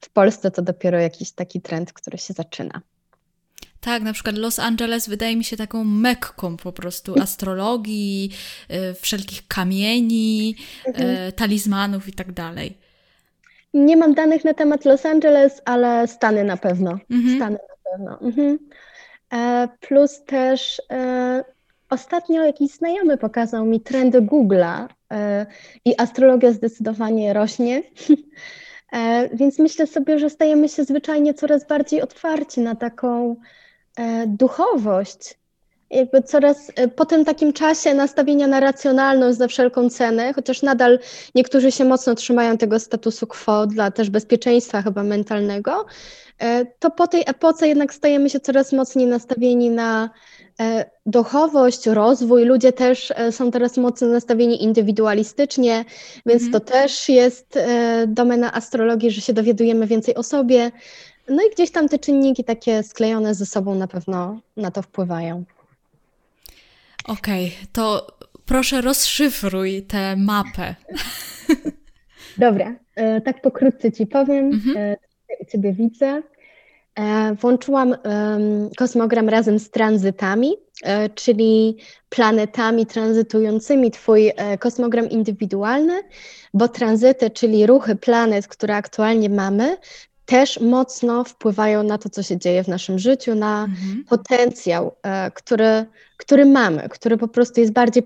[0.00, 2.80] w Polsce to dopiero jakiś taki trend, który się zaczyna.
[3.80, 8.30] Tak, na przykład Los Angeles wydaje mi się taką mekką po prostu astrologii,
[8.68, 11.32] e, wszelkich kamieni, mhm.
[11.32, 12.78] talizmanów i tak dalej.
[13.74, 16.98] Nie mam danych na temat Los Angeles, ale Stany na pewno.
[17.10, 17.36] Mhm.
[17.36, 17.58] Stany
[17.90, 18.18] pewno.
[18.20, 18.58] Mhm.
[19.32, 21.44] E, plus też e,
[21.90, 25.46] ostatnio jakiś znajomy pokazał mi trendy Google'a e,
[25.84, 27.82] i astrologia zdecydowanie rośnie.
[29.32, 33.36] Więc myślę sobie, że stajemy się zwyczajnie coraz bardziej otwarci na taką
[34.26, 35.39] duchowość.
[35.90, 40.98] Jakby coraz e, po tym takim czasie nastawienia na racjonalność za wszelką cenę, chociaż nadal
[41.34, 45.86] niektórzy się mocno trzymają tego statusu quo dla też bezpieczeństwa chyba mentalnego,
[46.40, 50.10] E, to po tej epoce jednak stajemy się coraz mocniej nastawieni na
[50.60, 52.44] e, duchowość, rozwój.
[52.44, 55.84] Ludzie też są teraz mocno nastawieni indywidualistycznie,
[56.26, 56.52] więc mm.
[56.52, 57.58] to też jest
[58.06, 60.70] domena astrologii, że się dowiadujemy więcej o sobie.
[61.28, 65.44] No i gdzieś tam te czynniki takie sklejone ze sobą na pewno na to wpływają.
[67.04, 68.06] Okej, okay, to
[68.44, 70.74] proszę rozszyfruj tę mapę.
[72.38, 72.74] Dobra,
[73.24, 74.50] tak pokrótce Ci powiem.
[74.50, 74.96] -hmm
[75.40, 76.22] u Ciebie widzę.
[76.94, 77.96] E, włączyłam
[78.78, 81.76] kosmogram razem z tranzytami, e, czyli
[82.08, 86.00] planetami tranzytującymi Twój e, kosmogram indywidualny,
[86.54, 89.76] bo tranzyty, czyli ruchy planet, które aktualnie mamy,
[90.30, 94.04] też mocno wpływają na to, co się dzieje w naszym życiu, na mhm.
[94.08, 94.96] potencjał,
[95.34, 98.02] który, który mamy, który po prostu jest bardziej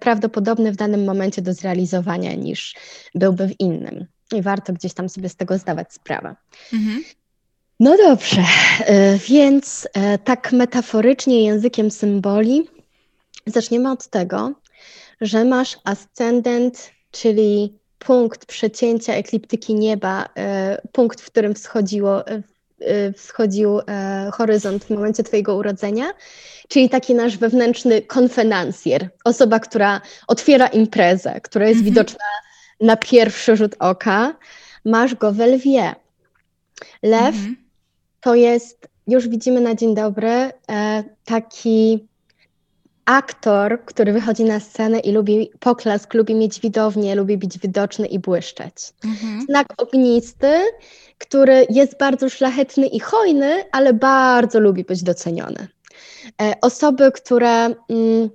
[0.00, 2.74] prawdopodobny w danym momencie do zrealizowania niż
[3.14, 6.36] byłby w innym i warto gdzieś tam sobie z tego zdawać sprawę.
[6.72, 7.04] Mhm.
[7.80, 8.42] No dobrze,
[8.80, 12.68] e, więc e, tak metaforycznie językiem symboli
[13.46, 14.52] zaczniemy od tego,
[15.20, 22.24] że masz ascendent, czyli punkt przecięcia ekliptyki nieba, e, punkt, w którym wschodziło,
[23.16, 23.80] wschodził
[24.32, 26.04] horyzont w momencie Twojego urodzenia,
[26.68, 31.94] czyli taki nasz wewnętrzny konfenansjer, osoba, która otwiera imprezę, która jest mhm.
[31.94, 32.24] widoczna
[32.80, 34.36] na pierwszy rzut oka,
[34.84, 35.94] masz go w lwie.
[37.02, 37.56] Lew mhm.
[38.20, 42.08] to jest, już widzimy na dzień dobry, e, taki
[43.04, 48.18] aktor, który wychodzi na scenę i lubi poklask, lubi mieć widownię, lubi być widoczny i
[48.18, 48.74] błyszczeć.
[49.04, 49.42] Mhm.
[49.42, 50.52] Znak ognisty,
[51.18, 55.68] który jest bardzo szlachetny i hojny, ale bardzo lubi być doceniony.
[56.42, 58.30] E, osoby, które mm,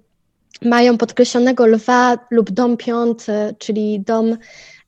[0.61, 4.37] mają podkreślonego lwa lub dom piąty, czyli dom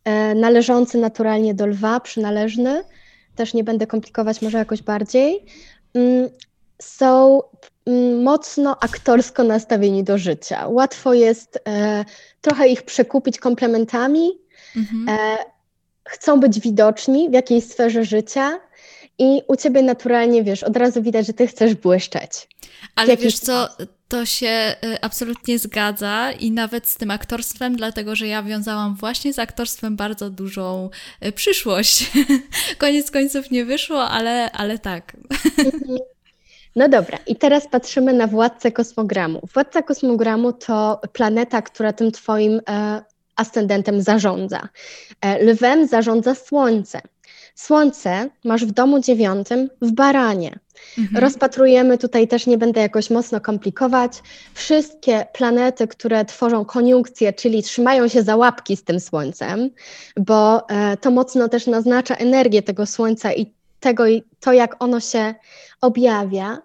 [0.03, 2.83] e, należący naturalnie do lwa, przynależny,
[3.35, 5.45] też nie będę komplikować może jakoś bardziej,
[5.93, 6.29] mm,
[6.81, 7.41] są
[8.23, 10.67] mocno aktorsko nastawieni do życia.
[10.67, 12.05] Łatwo jest e,
[12.41, 14.31] trochę ich przekupić komplementami,
[14.75, 15.09] mhm.
[15.09, 15.37] E,
[16.09, 18.59] chcą być widoczni w jakiejś sferze życia
[19.19, 22.47] i u ciebie naturalnie, wiesz, od razu widać, że ty chcesz błyszczeć.
[22.95, 23.69] Ale wiesz co,
[24.07, 29.33] To się y, absolutnie zgadza i nawet z tym aktorstwem, dlatego że ja wiązałam właśnie
[29.33, 30.89] z aktorstwem bardzo dużą
[31.25, 32.11] y, przyszłość.
[32.77, 35.17] Koniec końców nie wyszło, ale, ale tak.
[36.75, 39.41] No dobra, i teraz patrzymy na władcę kosmogramu.
[39.53, 43.01] Władca kosmogramu to planeta, która tym Twoim e,
[43.35, 44.67] ascendentem zarządza.
[45.21, 47.01] E, lwem zarządza Słońce.
[47.55, 50.59] Słońce masz w domu dziewiątym w baranie.
[50.97, 51.23] Mhm.
[51.23, 54.11] Rozpatrujemy tutaj też, nie będę jakoś mocno komplikować,
[54.53, 59.69] wszystkie planety, które tworzą koniunkcję, czyli trzymają się za łapki z tym Słońcem,
[60.17, 64.03] bo e, to mocno też naznacza energię tego Słońca i tego,
[64.39, 65.35] to jak ono się
[65.81, 66.57] objawia.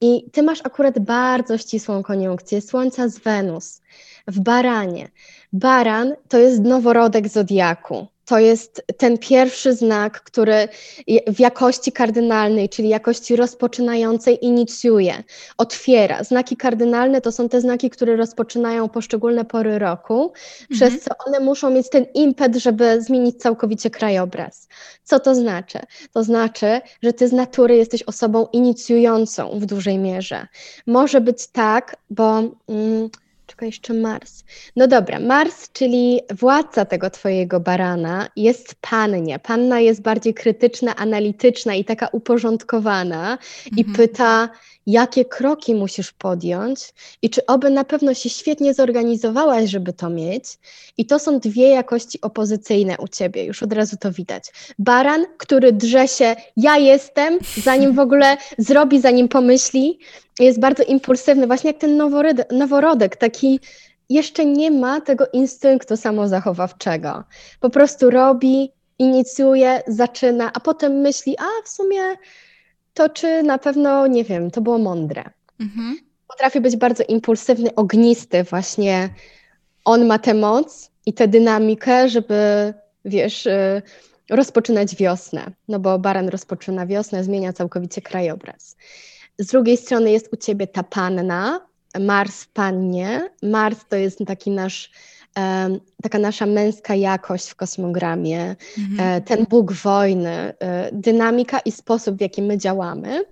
[0.00, 3.82] I ty masz akurat bardzo ścisłą koniunkcję Słońca z Wenus
[4.26, 5.08] w baranie.
[5.52, 10.68] Baran to jest noworodek zodiaku to jest ten pierwszy znak, który
[11.26, 15.24] w jakości kardynalnej, czyli jakości rozpoczynającej, inicjuje,
[15.58, 16.24] otwiera.
[16.24, 20.66] Znaki kardynalne to są te znaki, które rozpoczynają poszczególne pory roku, mhm.
[20.70, 24.68] przez co one muszą mieć ten impet, żeby zmienić całkowicie krajobraz.
[25.04, 25.78] Co to znaczy?
[26.12, 30.46] To znaczy, że ty z natury jesteś osobą inicjującą w dużej mierze.
[30.86, 32.42] Może być tak, bo.
[32.68, 33.10] Mm,
[33.46, 34.44] Czekaj, jeszcze Mars.
[34.76, 39.38] No dobra, Mars, czyli władca tego twojego barana, jest pannie.
[39.38, 43.76] Panna jest bardziej krytyczna, analityczna i taka uporządkowana mhm.
[43.76, 44.48] i pyta,
[44.86, 46.80] jakie kroki musisz podjąć
[47.22, 50.44] i czy oby na pewno się świetnie zorganizowałaś, żeby to mieć.
[50.96, 54.44] I to są dwie jakości opozycyjne u ciebie, już od razu to widać.
[54.78, 59.98] Baran, który drze się, ja jestem, zanim w ogóle zrobi, zanim pomyśli,
[60.40, 63.60] jest bardzo impulsywny, właśnie jak ten noworodek, noworodek taki
[64.08, 67.24] jeszcze nie ma tego instynktu samozachowawczego.
[67.60, 72.00] Po prostu robi, inicjuje, zaczyna, a potem myśli, a w sumie
[72.94, 75.24] to czy na pewno, nie wiem, to było mądre.
[75.60, 75.98] Mhm.
[76.28, 79.08] Potrafi być bardzo impulsywny, ognisty, właśnie
[79.84, 83.82] on ma tę moc i tę dynamikę, żeby, wiesz, y,
[84.30, 88.76] rozpoczynać wiosnę, no bo baran rozpoczyna wiosnę, zmienia całkowicie krajobraz.
[89.38, 91.60] Z drugiej strony jest u ciebie ta panna,
[92.00, 93.30] Mars w pannie.
[93.42, 94.90] Mars to jest taki nasz
[96.02, 99.16] taka nasza męska jakość w kosmogramie, mhm.
[99.16, 103.24] E, ten Bóg wojny, e, dynamika i sposób, w jaki my działamy.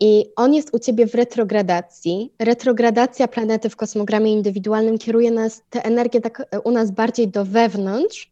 [0.00, 2.32] I on jest u ciebie w retrogradacji.
[2.38, 7.44] Retrogradacja planety w kosmogramie indywidualnym kieruje nas, tę energię tak e, u nas bardziej do
[7.44, 8.30] wewnątrz,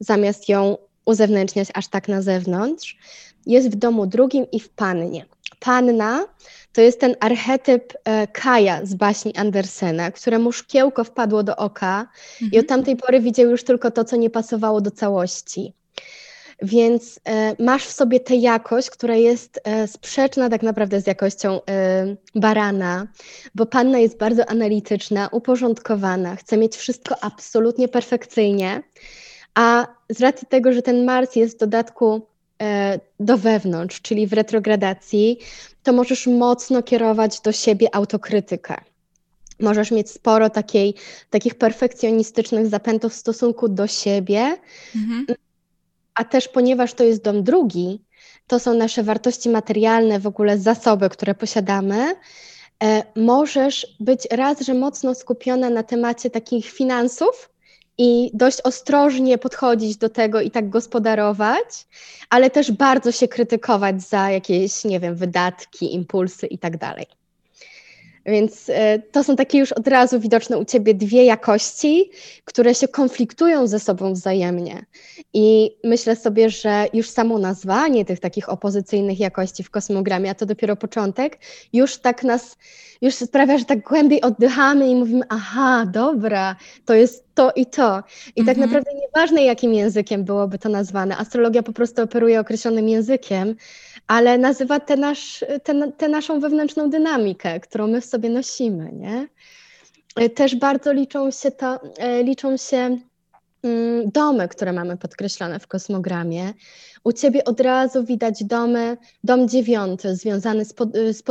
[0.00, 2.98] zamiast ją uzewnętrzniać aż tak na zewnątrz.
[3.46, 5.26] Jest w domu drugim i w pannie.
[5.60, 6.26] Panna
[6.72, 12.52] to jest ten archetyp e, Kaja z baśni Andersena, któremu szkiełko wpadło do oka mhm.
[12.52, 15.74] i od tamtej pory widział już tylko to, co nie pasowało do całości.
[16.62, 21.60] Więc e, masz w sobie tę jakość, która jest e, sprzeczna tak naprawdę z jakością
[22.34, 23.06] barana,
[23.54, 28.82] bo panna jest bardzo analityczna, uporządkowana, chce mieć wszystko absolutnie perfekcyjnie,
[29.54, 32.29] a z racji tego, że ten Mars jest w dodatku
[33.20, 35.38] do wewnątrz, czyli w retrogradacji,
[35.82, 38.74] to możesz mocno kierować do siebie autokrytykę.
[39.60, 40.94] Możesz mieć sporo takiej,
[41.30, 44.56] takich perfekcjonistycznych zapętów w stosunku do siebie,
[44.96, 45.26] mhm.
[46.14, 48.04] a też ponieważ to jest dom drugi,
[48.46, 52.14] to są nasze wartości materialne, w ogóle zasoby, które posiadamy,
[52.82, 57.50] e, możesz być raz, że mocno skupiona na temacie takich finansów,
[57.98, 61.86] i dość ostrożnie podchodzić do tego i tak gospodarować,
[62.30, 67.19] ale też bardzo się krytykować za jakieś, nie wiem, wydatki, impulsy i tak dalej.
[68.26, 72.10] Więc e, to są takie już od razu widoczne u ciebie dwie jakości,
[72.44, 74.84] które się konfliktują ze sobą wzajemnie.
[75.32, 80.46] I myślę sobie, że już samo nazwanie tych takich opozycyjnych jakości w kosmogramie, a to
[80.46, 81.38] dopiero początek,
[81.72, 82.56] już tak nas,
[83.02, 88.02] już sprawia, że tak głębiej oddychamy i mówimy, aha, dobra, to jest to i to.
[88.36, 88.60] I tak mhm.
[88.60, 91.16] naprawdę nieważne, jakim językiem byłoby to nazwane.
[91.16, 93.54] Astrologia po prostu operuje określonym językiem,
[94.10, 99.28] ale nazywa tę nasz, te, te naszą wewnętrzną dynamikę, którą my w sobie nosimy, nie?
[100.16, 102.98] E, też bardzo liczą się, to, e, liczą się
[103.62, 106.52] mm, domy, które mamy podkreślone w kosmogramie.
[107.04, 111.22] U ciebie od razu widać domy, dom dziewiąty, związany z, pod, z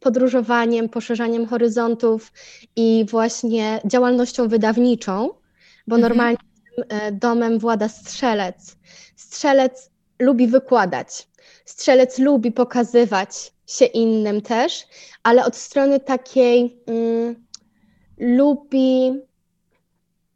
[0.00, 2.32] podróżowaniem, poszerzaniem horyzontów
[2.76, 5.28] i właśnie działalnością wydawniczą,
[5.86, 6.00] bo mhm.
[6.00, 6.38] normalnie
[6.88, 8.76] e, domem włada strzelec.
[9.16, 11.28] Strzelec lubi wykładać,
[11.64, 14.86] strzelec lubi pokazywać się innym też,
[15.22, 17.44] ale od strony takiej mm,
[18.18, 19.12] lubi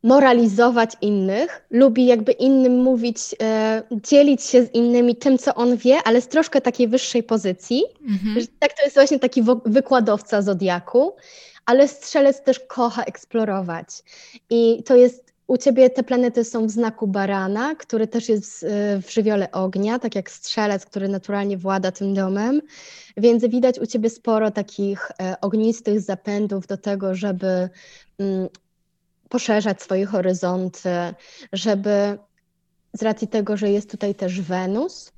[0.02, 5.98] moralizować innych, lubi jakby innym mówić, e, dzielić się z innymi tym, co on wie,
[6.04, 7.82] ale z troszkę takiej wyższej pozycji.
[8.08, 8.46] Mhm.
[8.58, 11.12] Tak, to jest właśnie taki wykładowca zodiaku,
[11.66, 13.88] ale strzelec też kocha eksplorować.
[14.50, 19.02] I to jest u ciebie te planety są w znaku barana, który też jest e,
[19.02, 22.60] w żywiole ognia, tak jak strzelec, który naturalnie włada tym domem.
[23.16, 27.68] Więc widać u ciebie sporo takich e, ognistych zapędów do tego, żeby
[28.18, 28.48] mm,
[29.28, 30.88] poszerzać swoje horyzonty,
[31.52, 32.18] żeby
[32.92, 35.12] z racji tego, że jest tutaj też Wenus,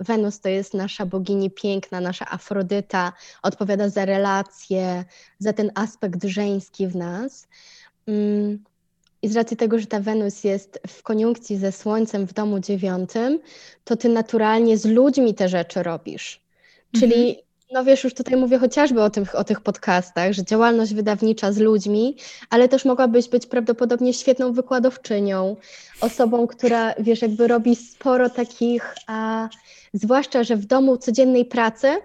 [0.00, 3.12] Wenus to jest nasza bogini piękna, nasza Afrodyta,
[3.42, 5.04] odpowiada za relacje,
[5.38, 7.48] za ten aspekt żeński w nas.
[9.22, 13.38] I z racji tego, że ta Wenus jest w koniunkcji ze Słońcem w domu dziewiątym,
[13.84, 16.40] to ty naturalnie z ludźmi te rzeczy robisz.
[16.92, 17.48] Czyli mhm.
[17.72, 21.58] No wiesz, już tutaj mówię chociażby o tych, o tych podcastach, że działalność wydawnicza z
[21.58, 22.16] ludźmi,
[22.50, 25.56] ale też mogłabyś być prawdopodobnie świetną wykładowczynią,
[26.00, 29.48] osobą, która wiesz, jakby robi sporo takich, a
[29.92, 31.96] zwłaszcza, że w domu codziennej pracy,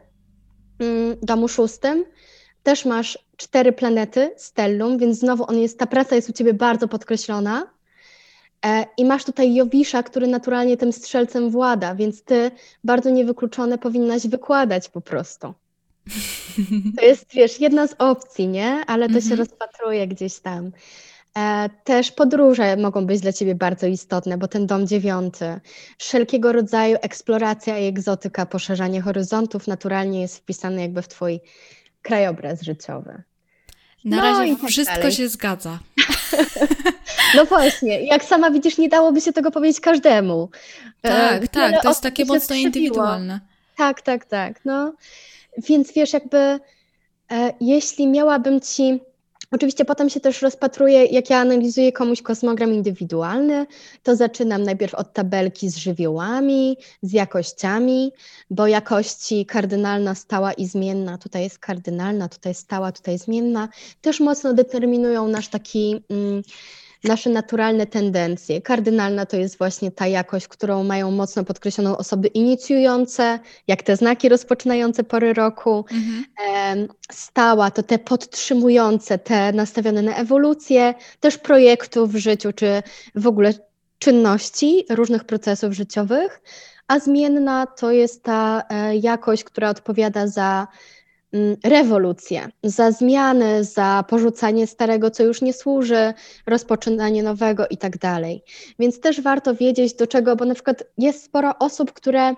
[0.80, 2.06] mm, domu szóstym,
[2.64, 6.88] też masz cztery planety, stellum, więc znowu on jest, ta praca jest u ciebie bardzo
[6.88, 7.68] podkreślona.
[8.66, 12.52] E, I masz tutaj Jowisza, który naturalnie tym strzelcem włada, więc ty
[12.84, 15.54] bardzo niewykluczone powinnaś wykładać po prostu.
[16.98, 18.84] To jest, wiesz, jedna z opcji, nie?
[18.88, 19.40] Ale to się mhm.
[19.40, 20.72] rozpatruje gdzieś tam.
[21.38, 25.60] E, też podróże mogą być dla ciebie bardzo istotne, bo ten dom dziewiąty,
[25.98, 31.40] wszelkiego rodzaju eksploracja i egzotyka, poszerzanie horyzontów naturalnie jest wpisane jakby w twój
[32.04, 33.24] krajobraz życiowy.
[34.06, 35.12] Na no razie tak wszystko dalej.
[35.12, 35.80] się zgadza.
[37.36, 40.50] No właśnie, jak sama widzisz, nie dałoby się tego powiedzieć każdemu.
[41.02, 43.40] Tak, e, tak, to jest takie mocno indywidualne.
[43.78, 44.66] Tak, tak, tak.
[44.66, 44.94] No.
[45.58, 46.60] Więc wiesz, jakby e,
[47.62, 49.00] jeśli miałabym ci
[49.54, 53.66] Oczywiście potem się też rozpatruje, jak ja analizuję komuś kosmogram indywidualny,
[54.04, 58.12] to zaczynam najpierw od tabelki z żywiołami, z jakościami,
[58.50, 63.70] bo jakości kardynalna, stała i zmienna, tutaj jest kardynalna, tutaj stała, tutaj zmienna,
[64.02, 66.04] też mocno determinują nasz taki.
[66.10, 66.42] Mm,
[67.04, 68.62] nasze naturalne tendencje.
[68.62, 74.30] Kardynalna to jest właśnie ta jakość, którą mają mocno podkreśloną osoby inicjujące, jak te znaki
[74.30, 75.86] rozpoczynające pory roku.
[75.92, 76.88] Mhm.
[77.12, 82.84] Stała to te podtrzymujące, te nastawione na ewolucję, też projektów w życiu, czy
[83.16, 83.54] w ogóle
[84.00, 86.42] czynności, różnych procesów życiowych.
[86.88, 90.68] A zmienna to jest ta e, jakość, która odpowiada za
[91.64, 96.14] rewolucję, za zmiany, za porzucanie starego, co już nie służy,
[96.46, 98.44] rozpoczynanie nowego i tak dalej.
[98.80, 102.36] Więc też warto wiedzieć do czego, bo na przykład jest sporo osób, które y,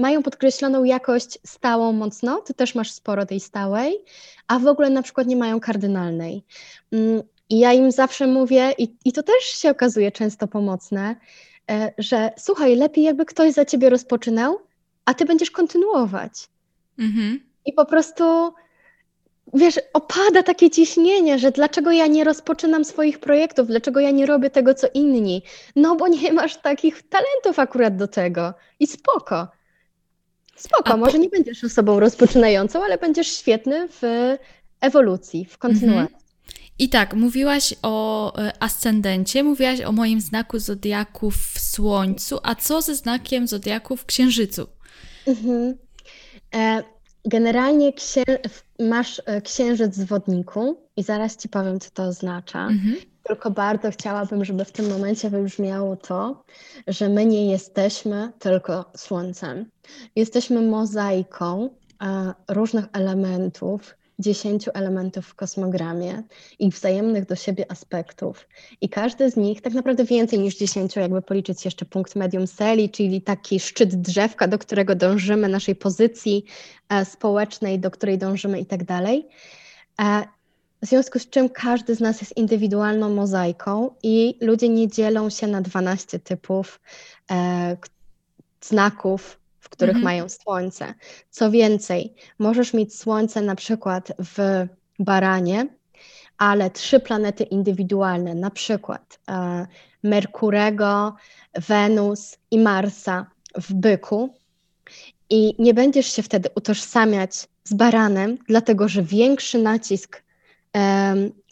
[0.00, 4.04] mają podkreśloną jakość stałą mocno, ty też masz sporo tej stałej,
[4.48, 6.44] a w ogóle na przykład nie mają kardynalnej.
[6.92, 11.16] Mm, I ja im zawsze mówię, i, i to też się okazuje często pomocne,
[11.70, 14.58] y, że słuchaj, lepiej jakby ktoś za ciebie rozpoczynał,
[15.04, 16.48] a ty będziesz kontynuować.
[16.98, 17.53] Mhm.
[17.66, 18.52] I po prostu,
[19.54, 24.50] wiesz, opada takie ciśnienie, że dlaczego ja nie rozpoczynam swoich projektów, dlaczego ja nie robię
[24.50, 25.42] tego, co inni.
[25.76, 28.54] No bo nie masz takich talentów akurat do tego.
[28.80, 29.48] I spoko.
[30.56, 31.18] Spoko, A może po...
[31.18, 34.02] nie będziesz osobą rozpoczynającą, ale będziesz świetny w
[34.80, 36.14] ewolucji, w kontynuacji.
[36.14, 36.24] Mhm.
[36.78, 42.82] I tak, mówiłaś o e, ascendencie, mówiłaś o moim znaku zodiaku w Słońcu, a co
[42.82, 44.66] ze znakiem zodiaku w Księżycu?
[45.26, 45.78] Mhm.
[46.54, 46.82] E,
[47.24, 48.24] Generalnie księ
[48.78, 52.66] masz e, księżyc w wodniku i zaraz ci powiem, co to oznacza.
[52.66, 52.96] Mhm.
[53.22, 56.44] Tylko bardzo chciałabym, żeby w tym momencie wybrzmiało to,
[56.86, 59.70] że my nie jesteśmy tylko Słońcem.
[60.16, 61.70] Jesteśmy mozaiką
[62.02, 66.22] e, różnych elementów, dziesięciu elementów w kosmogramie
[66.58, 68.48] i wzajemnych do siebie aspektów.
[68.80, 72.90] I każdy z nich, tak naprawdę więcej niż dziesięciu, jakby policzyć jeszcze punkt medium celi,
[72.90, 76.44] czyli taki szczyt drzewka, do którego dążymy, naszej pozycji
[76.88, 79.28] e, społecznej, do której dążymy i tak dalej.
[80.00, 80.24] E,
[80.82, 85.46] w związku z czym każdy z nas jest indywidualną mozaiką i ludzie nie dzielą się
[85.46, 86.80] na 12 typów
[87.30, 87.76] e,
[88.60, 90.04] znaków, w których mhm.
[90.04, 90.94] mają słońce.
[91.30, 94.66] Co więcej, możesz mieć słońce na przykład w
[94.98, 95.66] baranie,
[96.38, 99.66] ale trzy planety indywidualne, na przykład e,
[100.02, 101.14] Merkurego,
[101.54, 104.34] Wenus i Marsa w byku,
[105.30, 110.24] i nie będziesz się wtedy utożsamiać z baranem, dlatego że większy nacisk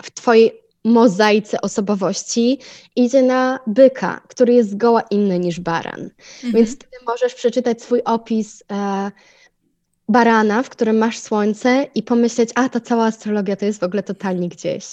[0.02, 2.58] w Twojej mozaice osobowości
[2.96, 6.00] idzie na byka, który jest zgoła inny niż baran.
[6.00, 6.52] Mhm.
[6.52, 9.10] Więc ty możesz przeczytać swój opis e,
[10.08, 14.02] barana, w którym masz słońce i pomyśleć, a ta cała astrologia to jest w ogóle
[14.02, 14.84] totalnie gdzieś.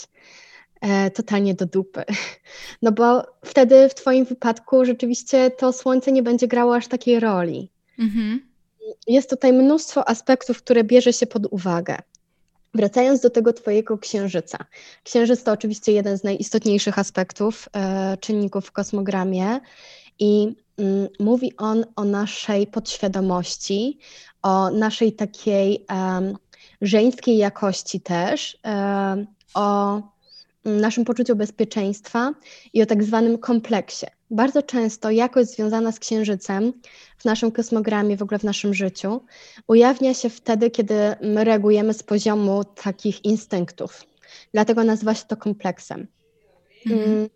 [0.81, 2.03] e, totalnie do dupy.
[2.81, 7.71] No bo wtedy w Twoim wypadku rzeczywiście to słońce nie będzie grało aż takiej roli.
[7.99, 8.49] Mhm.
[9.07, 11.97] Jest tutaj mnóstwo aspektów, które bierze się pod uwagę.
[12.73, 14.57] Wracając do tego Twojego księżyca.
[15.03, 19.59] Księżyc to oczywiście jeden z najistotniejszych aspektów, e, czynników w kosmogramie
[20.19, 23.99] i mm, mówi on o naszej podświadomości,
[24.41, 26.37] o naszej takiej um,
[26.81, 30.01] żeńskiej jakości też, um, o
[30.65, 32.33] naszym poczuciu bezpieczeństwa
[32.73, 34.05] i o tak zwanym kompleksie.
[34.31, 36.73] Bardzo często jakość związana z księżycem
[37.17, 39.21] w naszym kosmogramie, w ogóle w naszym życiu,
[39.67, 44.03] ujawnia się wtedy, kiedy my reagujemy z poziomu takich instynktów.
[44.53, 46.07] Dlatego nazywa się to kompleksem.
[46.85, 47.09] Mhm.
[47.09, 47.29] Mm,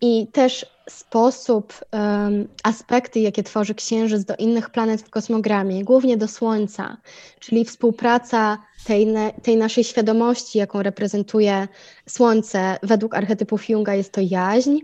[0.00, 6.28] I też sposób, um, aspekty, jakie tworzy Księżyc do innych planet w kosmogramie, głównie do
[6.28, 6.96] Słońca,
[7.40, 9.08] czyli współpraca tej,
[9.42, 11.68] tej naszej świadomości, jaką reprezentuje
[12.08, 14.78] Słońce, według archetypów Junga jest to jaźń.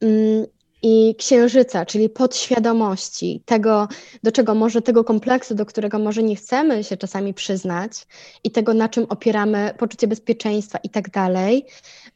[0.00, 0.46] Um,
[0.86, 3.88] i księżyca, czyli podświadomości, tego,
[4.22, 8.06] do czego może tego kompleksu, do którego może nie chcemy się czasami przyznać
[8.44, 11.66] i tego, na czym opieramy poczucie bezpieczeństwa i tak dalej,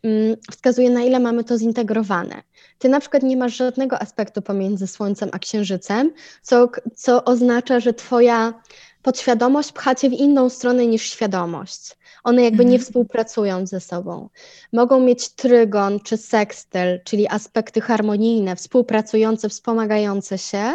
[0.02, 2.42] mm, wskazuje, na ile mamy to zintegrowane.
[2.78, 6.12] Ty na przykład nie masz żadnego aspektu pomiędzy Słońcem a Księżycem,
[6.42, 8.54] co, co oznacza, że Twoja
[9.02, 11.96] podświadomość pcha cię w inną stronę niż świadomość.
[12.24, 12.84] One jakby nie mhm.
[12.84, 14.28] współpracują ze sobą.
[14.72, 20.74] Mogą mieć trygon czy sekstyl, czyli aspekty harmonijne, współpracujące, wspomagające się,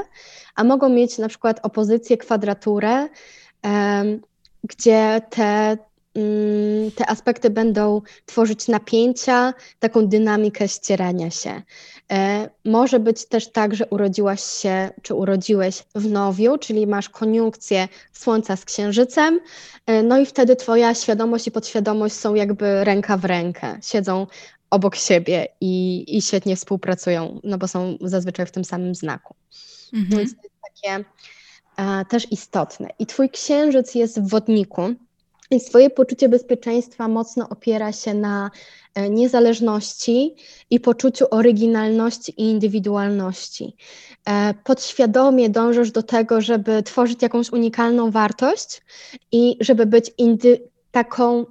[0.56, 3.10] a mogą mieć na przykład opozycję, kwadraturę,
[3.64, 4.22] um,
[4.64, 5.78] gdzie te
[6.96, 11.62] te aspekty będą tworzyć napięcia, taką dynamikę ścierania się.
[12.12, 17.88] E, może być też tak, że urodziłaś się, czy urodziłeś w nowiu, czyli masz koniunkcję
[18.14, 19.40] Słońca z Księżycem,
[19.86, 24.28] e, no i wtedy Twoja świadomość i podświadomość są jakby ręka w rękę, siedzą
[24.70, 29.36] obok siebie i, i świetnie współpracują, no bo są zazwyczaj w tym samym znaku.
[29.94, 30.20] Mhm.
[30.20, 31.06] Więc to jest takie
[31.76, 32.90] a, też istotne.
[33.00, 34.82] I Twój Księżyc jest w wodniku,
[35.52, 38.52] więc Twoje poczucie bezpieczeństwa mocno opiera się na
[38.96, 40.36] e, niezależności
[40.70, 43.76] i poczuciu oryginalności i indywidualności.
[44.26, 48.82] E, podświadomie dążysz do tego, żeby tworzyć jakąś unikalną wartość
[49.32, 50.60] i żeby być indy-
[50.92, 51.46] taką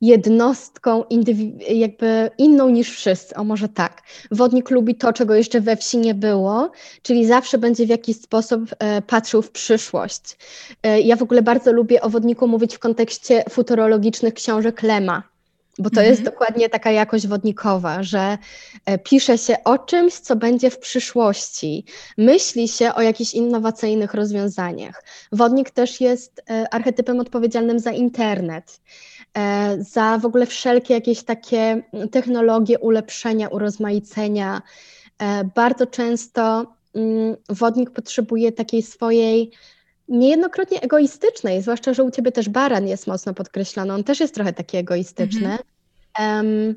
[0.00, 1.04] jednostką
[1.70, 4.02] jakby inną niż wszyscy, o może tak.
[4.30, 6.70] Wodnik lubi to, czego jeszcze we wsi nie było,
[7.02, 10.38] czyli zawsze będzie w jakiś sposób e, patrzył w przyszłość.
[10.82, 15.22] E, ja w ogóle bardzo lubię o wodniku mówić w kontekście futurologicznych książek Lema,
[15.78, 16.06] bo to mhm.
[16.06, 18.38] jest dokładnie taka jakość wodnikowa, że
[18.86, 21.84] e, pisze się o czymś, co będzie w przyszłości,
[22.18, 25.04] myśli się o jakichś innowacyjnych rozwiązaniach.
[25.32, 28.80] Wodnik też jest archetypem odpowiedzialnym za internet.
[29.38, 34.62] E, za w ogóle wszelkie jakieś takie technologie ulepszenia, urozmaicenia.
[35.18, 39.50] E, bardzo często mm, wodnik potrzebuje takiej swojej
[40.08, 44.52] niejednokrotnie egoistycznej, zwłaszcza, że u ciebie też baran jest mocno podkreślony, on też jest trochę
[44.52, 45.58] taki egoistyczny,
[46.18, 46.74] um,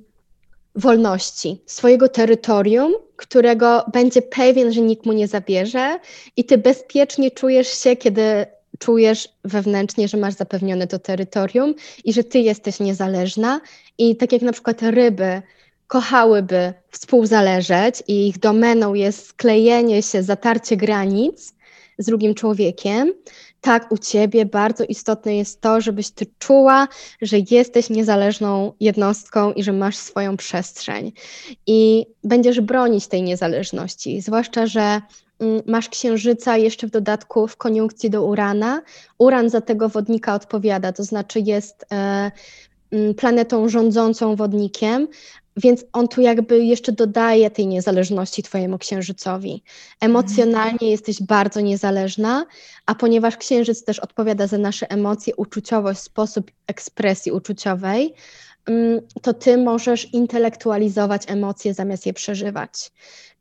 [0.76, 5.99] wolności, swojego terytorium, którego będzie pewien, że nikt mu nie zabierze
[6.38, 8.45] i ty bezpiecznie czujesz się, kiedy
[8.80, 13.61] czujesz wewnętrznie, że masz zapewnione to terytorium i że ty jesteś niezależna.
[13.97, 15.41] I tak jak na przykład ryby
[15.88, 21.53] kochałyby współzależeć i ich domeną jest sklejenie się, zatarcie granic
[21.97, 23.13] z drugim człowiekiem,
[23.61, 26.88] tak u ciebie bardzo istotne jest to, żebyś ty czuła,
[27.21, 31.11] że jesteś niezależną jednostką i że masz swoją przestrzeń.
[31.67, 35.01] I będziesz bronić tej niezależności, zwłaszcza, że
[35.66, 38.82] masz księżyca jeszcze w dodatku w koniunkcji do Urana.
[39.18, 42.32] Uran za tego wodnika odpowiada, to znaczy jest e,
[42.92, 45.08] mm, planetą rządzącą wodnikiem,
[45.58, 49.64] więc on tu jakby jeszcze dodaje tej niezależności Twojemu księżycowi.
[50.02, 52.46] Emocjonalnie jesteś bardzo niezależna,
[52.86, 58.14] a ponieważ księżyc też odpowiada za nasze emocje, uczuciowość, sposób ekspresji uczuciowej,
[58.66, 62.92] mm, to Ty możesz intelektualizować emocje zamiast je przeżywać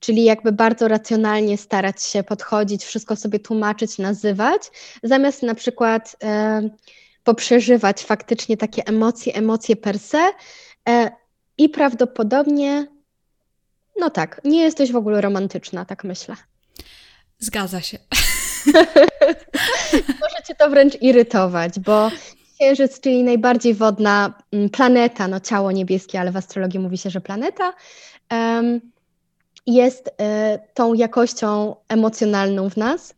[0.03, 4.63] czyli jakby bardzo racjonalnie starać się podchodzić, wszystko sobie tłumaczyć, nazywać,
[5.03, 6.71] zamiast na przykład e,
[7.25, 10.31] poprzeżywać faktycznie takie emocje, emocje per se
[10.89, 11.11] e,
[11.59, 12.87] i prawdopodobnie,
[14.01, 16.37] no tak, nie jesteś w ogóle romantyczna, tak myślę.
[17.39, 17.99] Zgadza się.
[20.23, 22.11] Może cię to wręcz irytować, bo
[22.55, 24.35] Księżyc, czyli najbardziej wodna
[24.73, 27.73] planeta, no ciało niebieskie, ale w astrologii mówi się, że planeta,
[28.31, 28.92] um,
[29.67, 33.15] jest e, tą jakością emocjonalną w nas.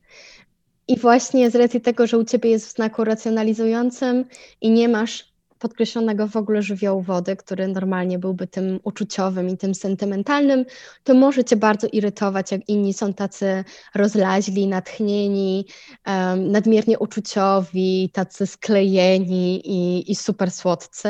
[0.88, 4.24] I właśnie z racji tego, że u ciebie jest w znaku racjonalizującym
[4.61, 5.34] i nie masz
[5.64, 10.64] podkreślonego w ogóle żywiołu wody, który normalnie byłby tym uczuciowym i tym sentymentalnym,
[11.04, 15.66] to może cię bardzo irytować, jak inni są tacy rozlaźli, natchnieni,
[16.06, 21.08] um, nadmiernie uczuciowi, tacy sklejeni i, i super słodcy,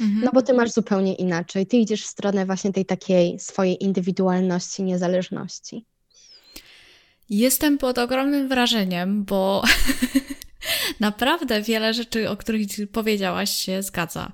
[0.00, 0.20] mhm.
[0.24, 1.66] no bo ty masz zupełnie inaczej.
[1.66, 5.86] Ty idziesz w stronę właśnie tej takiej swojej indywidualności, niezależności.
[7.30, 9.62] Jestem pod ogromnym wrażeniem, bo
[11.00, 14.32] naprawdę wiele rzeczy, o których powiedziałaś, się zgadza.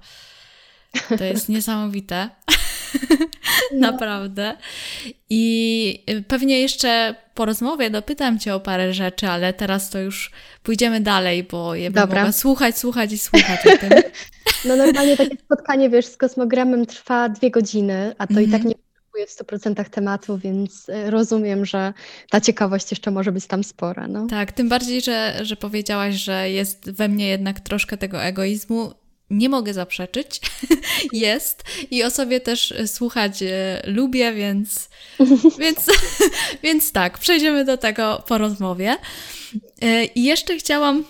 [1.18, 2.31] To jest niesamowite.
[3.72, 3.91] No.
[3.91, 4.57] Naprawdę.
[5.31, 10.31] I pewnie jeszcze po rozmowie dopytam Cię o parę rzeczy, ale teraz to już
[10.62, 13.91] pójdziemy dalej, bo bym mogła słuchać, słuchać i słuchać o tym.
[14.64, 18.49] No normalnie takie spotkanie, wiesz, z kosmogramem trwa dwie godziny, a to mm -hmm.
[18.49, 18.74] i tak mhm.
[19.26, 21.92] W 100% tematu, więc e, rozumiem, że
[22.30, 24.08] ta ciekawość jeszcze może być tam spora.
[24.08, 24.26] No.
[24.26, 28.92] Tak, tym bardziej, że, że powiedziałaś, że jest we mnie jednak troszkę tego egoizmu.
[29.30, 30.40] Nie mogę zaprzeczyć,
[31.12, 34.88] jest i o sobie też słuchać e, lubię, więc,
[35.60, 35.86] więc,
[36.62, 38.96] więc tak, przejdziemy do tego po rozmowie.
[39.82, 41.04] E, I jeszcze chciałam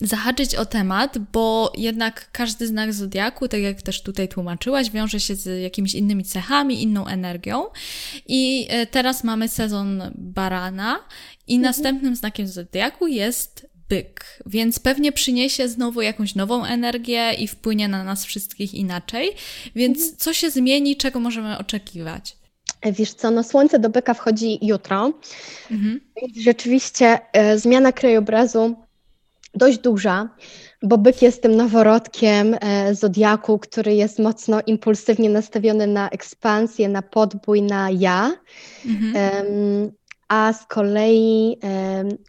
[0.00, 5.34] zahaczyć o temat, bo jednak każdy znak zodiaku, tak jak też tutaj tłumaczyłaś, wiąże się
[5.34, 7.64] z jakimiś innymi cechami, inną energią.
[8.26, 10.98] I e, teraz mamy sezon barana
[11.46, 11.62] i mhm.
[11.62, 18.04] następnym znakiem zodiaku jest byk, więc pewnie przyniesie znowu jakąś nową energię i wpłynie na
[18.04, 19.30] nas wszystkich inaczej.
[19.74, 20.16] Więc mhm.
[20.16, 22.36] co się zmieni, czego możemy oczekiwać?
[22.80, 25.12] E, wiesz co, no słońce do byka wchodzi jutro.
[25.70, 26.00] Mhm.
[26.36, 28.76] Rzeczywiście e, zmiana krajobrazu
[29.56, 30.28] dość duża,
[30.82, 37.02] bo byk jest tym noworodkiem e, zodiaku, który jest mocno impulsywnie nastawiony na ekspansję, na
[37.02, 38.32] podbój, na ja.
[38.86, 39.92] Mhm.
[40.28, 41.58] A z kolei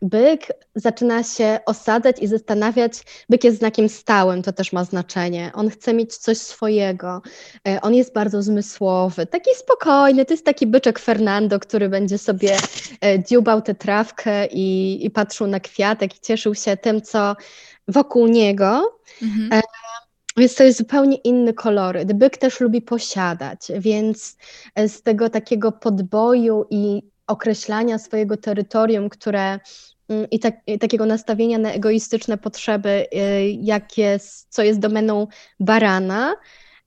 [0.01, 2.93] byk zaczyna się osadzać i zastanawiać.
[3.29, 5.51] Byk jest znakiem stałym, to też ma znaczenie.
[5.53, 7.21] On chce mieć coś swojego.
[7.67, 10.25] E, on jest bardzo zmysłowy, taki spokojny.
[10.25, 12.57] To jest taki byczek Fernando, który będzie sobie
[13.05, 17.35] e, dziubał tę trawkę i, i patrzył na kwiatek i cieszył się tym, co
[17.87, 18.99] wokół niego.
[19.21, 19.53] Mhm.
[19.53, 19.61] E,
[20.37, 22.13] więc to jest zupełnie inny koloryt.
[22.13, 24.37] Byk też lubi posiadać, więc
[24.87, 29.59] z tego takiego podboju i określania swojego terytorium, które
[30.09, 35.27] mm, i, tak, i, takiego nastawienia na egoistyczne potrzeby, y, jak jest, co jest domeną
[35.59, 36.35] barana,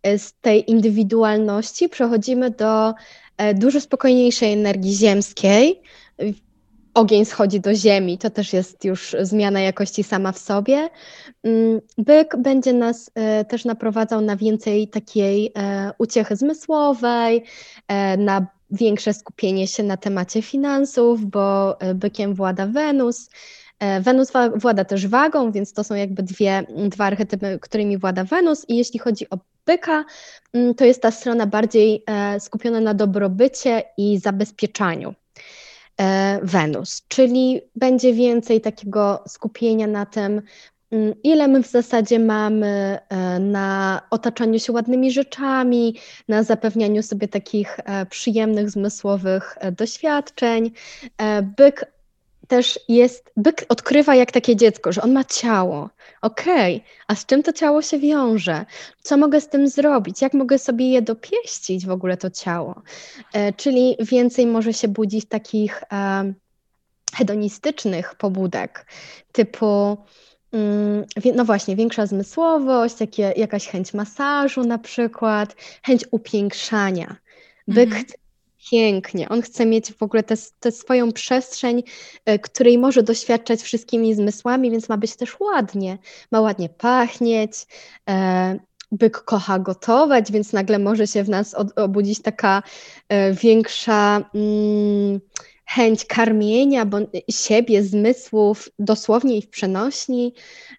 [0.07, 2.95] y, z tej indywidualności przechodzimy do
[3.37, 5.83] e, dużo spokojniejszej energii ziemskiej.
[6.95, 10.89] Ogień schodzi do ziemi, to też jest już zmiana jakości sama w sobie.
[11.43, 17.45] Mm, byk będzie nas e, też naprowadzał na więcej takiej e, uciechy zmysłowej,
[18.19, 23.31] na większe skupienie się na temacie finansów, bo e, bykiem włada Wenus.
[23.79, 28.69] E, Wenus włada też wagą, więc to są jakby dwie, dwa archetypy, którymi włada Wenus.
[28.69, 30.05] I jeśli chodzi o byka,
[30.77, 35.15] to jest ta strona bardziej e, skupiona na dobrobycie i zabezpieczaniu.
[36.43, 40.43] Wenus, czyli będzie więcej takiego skupienia na tym,
[41.23, 45.97] ile my w zasadzie mamy e, na otaczaniu się ładnymi rzeczami,
[46.29, 50.71] na zapewnianiu sobie takich e, przyjemnych, zmysłowych e, doświadczeń.
[51.57, 51.93] Byk
[52.49, 55.91] też jest, byk odkrywa jak takie dziecko, że on ma ciało.
[56.23, 58.65] Okej, okay, a z czym to ciało się wiąże?
[59.03, 60.23] Co mogę z tym zrobić?
[60.23, 62.83] Jak mogę sobie je dopieścić w ogóle to ciało?
[63.57, 65.83] Czyli więcej może się budzić takich
[67.15, 68.87] hedonistycznych pobudek,
[69.33, 69.97] typu Mm,
[71.35, 77.17] no właśnie, większa zmysłowość, jakie, jakaś chęć masażu na przykład, chęć upiększania.
[77.69, 78.05] Byk mhm.
[78.05, 78.15] chce
[78.71, 80.23] pięknie, on chce mieć w ogóle
[80.61, 81.83] tę swoją przestrzeń,
[82.25, 85.99] e, której może doświadczać wszystkimi zmysłami, więc ma być też ładnie,
[86.31, 87.53] ma ładnie pachnieć.
[88.09, 88.59] E,
[88.93, 92.63] byk kocha gotować, więc nagle może się w nas obudzić taka
[93.09, 94.31] e, większa.
[94.35, 95.21] Mm,
[95.75, 96.99] chęć karmienia bo,
[97.31, 100.35] siebie, zmysłów, dosłownie i w przenośni.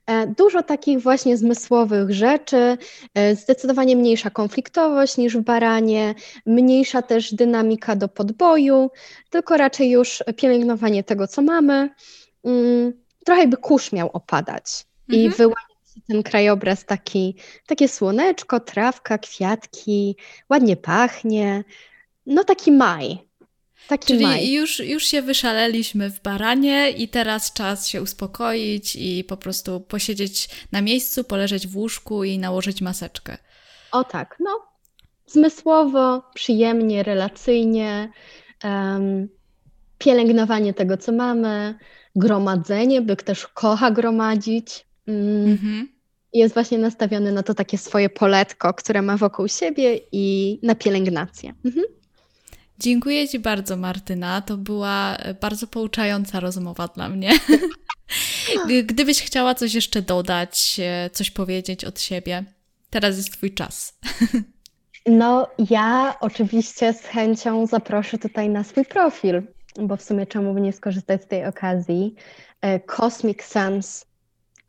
[0.08, 2.78] E, dużo takich właśnie zmysłowych rzeczy,
[3.14, 6.16] e, zdecydowanie mniejsza konfliktowość niż w baranie,
[6.46, 8.92] mniejsza też dynamika do podboju,
[9.30, 11.90] tylko raczej już pielęgnowanie tego, co mamy.
[12.44, 12.94] Mm,
[13.26, 15.26] trochę jakby kurz miał opadać mhm.
[15.26, 15.72] i wyłaniać
[16.08, 17.36] ten krajobraz taki,
[17.68, 20.16] takie słoneczko, trawka, kwiatki,
[20.50, 21.64] ładnie pachnie.
[22.26, 23.31] No taki maj,
[23.92, 24.52] Taki Czyli maj.
[24.52, 30.50] Już, już się wyszaleliśmy w baranie i teraz czas się uspokoić i po prostu posiedzieć
[30.72, 33.38] na miejscu, poleżeć w łóżku i nałożyć maseczkę.
[33.92, 34.60] O tak, no.
[35.28, 38.10] Zmysłowo, przyjemnie, relacyjnie,
[38.64, 39.30] um,
[39.98, 41.76] pielęgnowanie tego, co mamy,
[42.16, 44.86] gromadzenie, byk też kocha gromadzić.
[45.08, 45.52] Mm.
[45.52, 45.88] Mhm.
[46.34, 51.54] jest właśnie nastawiony na to takie swoje poletko, które ma wokół siebie i na pielęgnację.
[51.66, 51.86] Mhm.
[52.82, 54.42] Dziękuję Ci bardzo, Martyna.
[54.42, 57.32] To była bardzo pouczająca rozmowa dla mnie.
[58.84, 62.44] Gdybyś chciała coś jeszcze dodać, e, coś powiedzieć od siebie,
[62.90, 63.94] teraz jest Twój czas.
[65.06, 69.42] No, ja oczywiście z chęcią zaproszę tutaj na swój profil,
[69.80, 72.16] bo w sumie czemu by nie skorzystać z tej okazji.
[72.62, 74.06] E, Cosmic Sense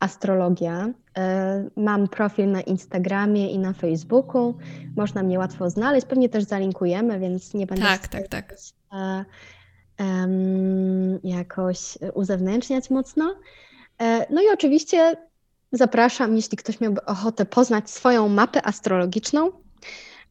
[0.03, 0.89] Astrologia.
[1.17, 4.57] E, mam profil na Instagramie i na Facebooku.
[4.95, 6.07] Można mnie łatwo znaleźć.
[6.07, 7.85] Pewnie też zalinkujemy, więc nie będę.
[7.85, 8.55] Tak, tak, tak.
[9.99, 13.35] Um, jakoś uzewnętrzniać mocno.
[14.01, 15.15] E, no i oczywiście
[15.71, 19.51] zapraszam, jeśli ktoś miałby ochotę poznać swoją mapę astrologiczną,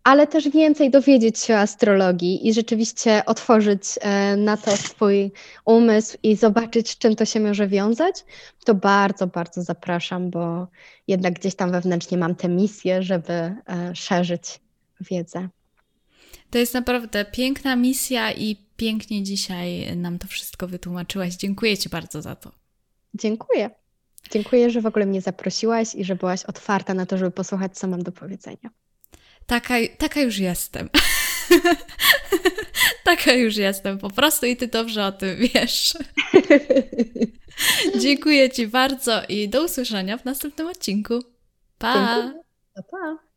[0.05, 5.32] ale też więcej dowiedzieć się o astrologii i rzeczywiście otworzyć e, na to swój
[5.64, 8.24] umysł i zobaczyć, z czym to się może wiązać,
[8.64, 10.66] to bardzo, bardzo zapraszam, bo
[11.09, 13.55] jednak gdzieś tam wewnętrznie mam tę misję, żeby e,
[13.94, 14.61] szerzyć
[15.00, 15.48] wiedzę.
[16.50, 21.34] To jest naprawdę piękna misja i pięknie dzisiaj nam to wszystko wytłumaczyłaś.
[21.34, 22.53] Dziękuję Ci bardzo za to.
[23.14, 23.70] Dziękuję.
[24.30, 27.86] Dziękuję, że w ogóle mnie zaprosiłaś i że byłaś otwarta na to, żeby posłuchać, co
[27.86, 28.70] mam do powiedzenia.
[29.47, 30.88] Taka, taka już jestem.
[33.05, 35.95] taka już jestem po prostu i ty dobrze o tym wiesz.
[38.03, 41.20] Dziękuję Ci bardzo i do usłyszenia w następnym odcinku.
[41.78, 42.32] Pa!
[42.74, 43.31] Pa, pa.